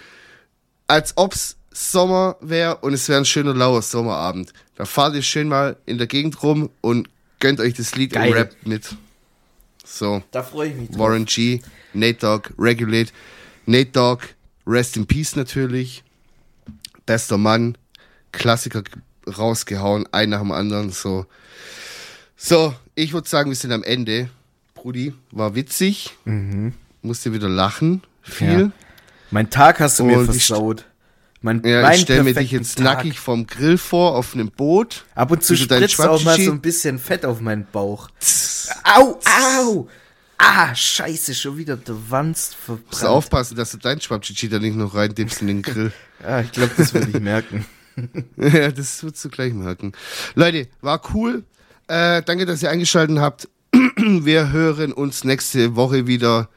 [0.88, 4.54] als ob's Sommer wäre und es wäre ein schöner lauer Sommerabend.
[4.76, 8.30] Da fahrt ihr schön mal in der Gegend rum und gönnt euch das Lied Geil.
[8.30, 8.96] und rappt mit.
[9.92, 11.00] So, Da freue ich mich drauf.
[11.00, 11.62] Warren G,
[11.94, 13.12] Nate Dogg, Regulate.
[13.66, 14.24] Nate Dogg,
[14.68, 16.04] Rest in Peace natürlich.
[17.06, 17.76] Bester Mann,
[18.32, 18.84] Klassiker
[19.38, 21.26] rausgehauen, ein nach dem anderen, so.
[22.38, 24.30] So, ich würde sagen, wir sind am Ende.
[24.76, 26.16] Brudi, war witzig.
[27.02, 28.04] Musste wieder lachen.
[28.22, 28.48] Viel.
[28.48, 28.60] Mhm.
[28.60, 28.72] Ja.
[29.32, 30.86] Mein Tag hast du mir Und ich versaut.
[31.42, 32.84] Mein, Ja, mein ich stelle mir dich jetzt Tag.
[32.84, 35.06] nackig vom Grill vor auf einem Boot.
[35.16, 38.10] Ab und zu spritzt auch mal so ein bisschen Fett auf meinen Bauch.
[38.84, 39.88] Au, au!
[40.38, 43.02] Ah, scheiße, schon wieder der Wanst Musst verbrannt.
[43.04, 45.92] du aufpassen, dass du deinen Schwabschichi da nicht noch reindippst in den Grill.
[46.22, 47.66] Ja, ich glaube, das würde ich merken.
[48.36, 49.94] ja, das wirst du gleich merken.
[50.36, 51.46] Leute, war cool.
[51.88, 53.48] Äh, danke, dass ihr eingeschaltet habt.
[53.96, 56.50] Wir hören uns nächste Woche wieder.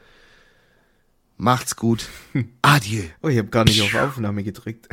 [1.37, 2.09] Macht's gut.
[2.61, 3.03] Adieu.
[3.21, 4.89] Oh, ich habe gar nicht auf Aufnahme gedrückt.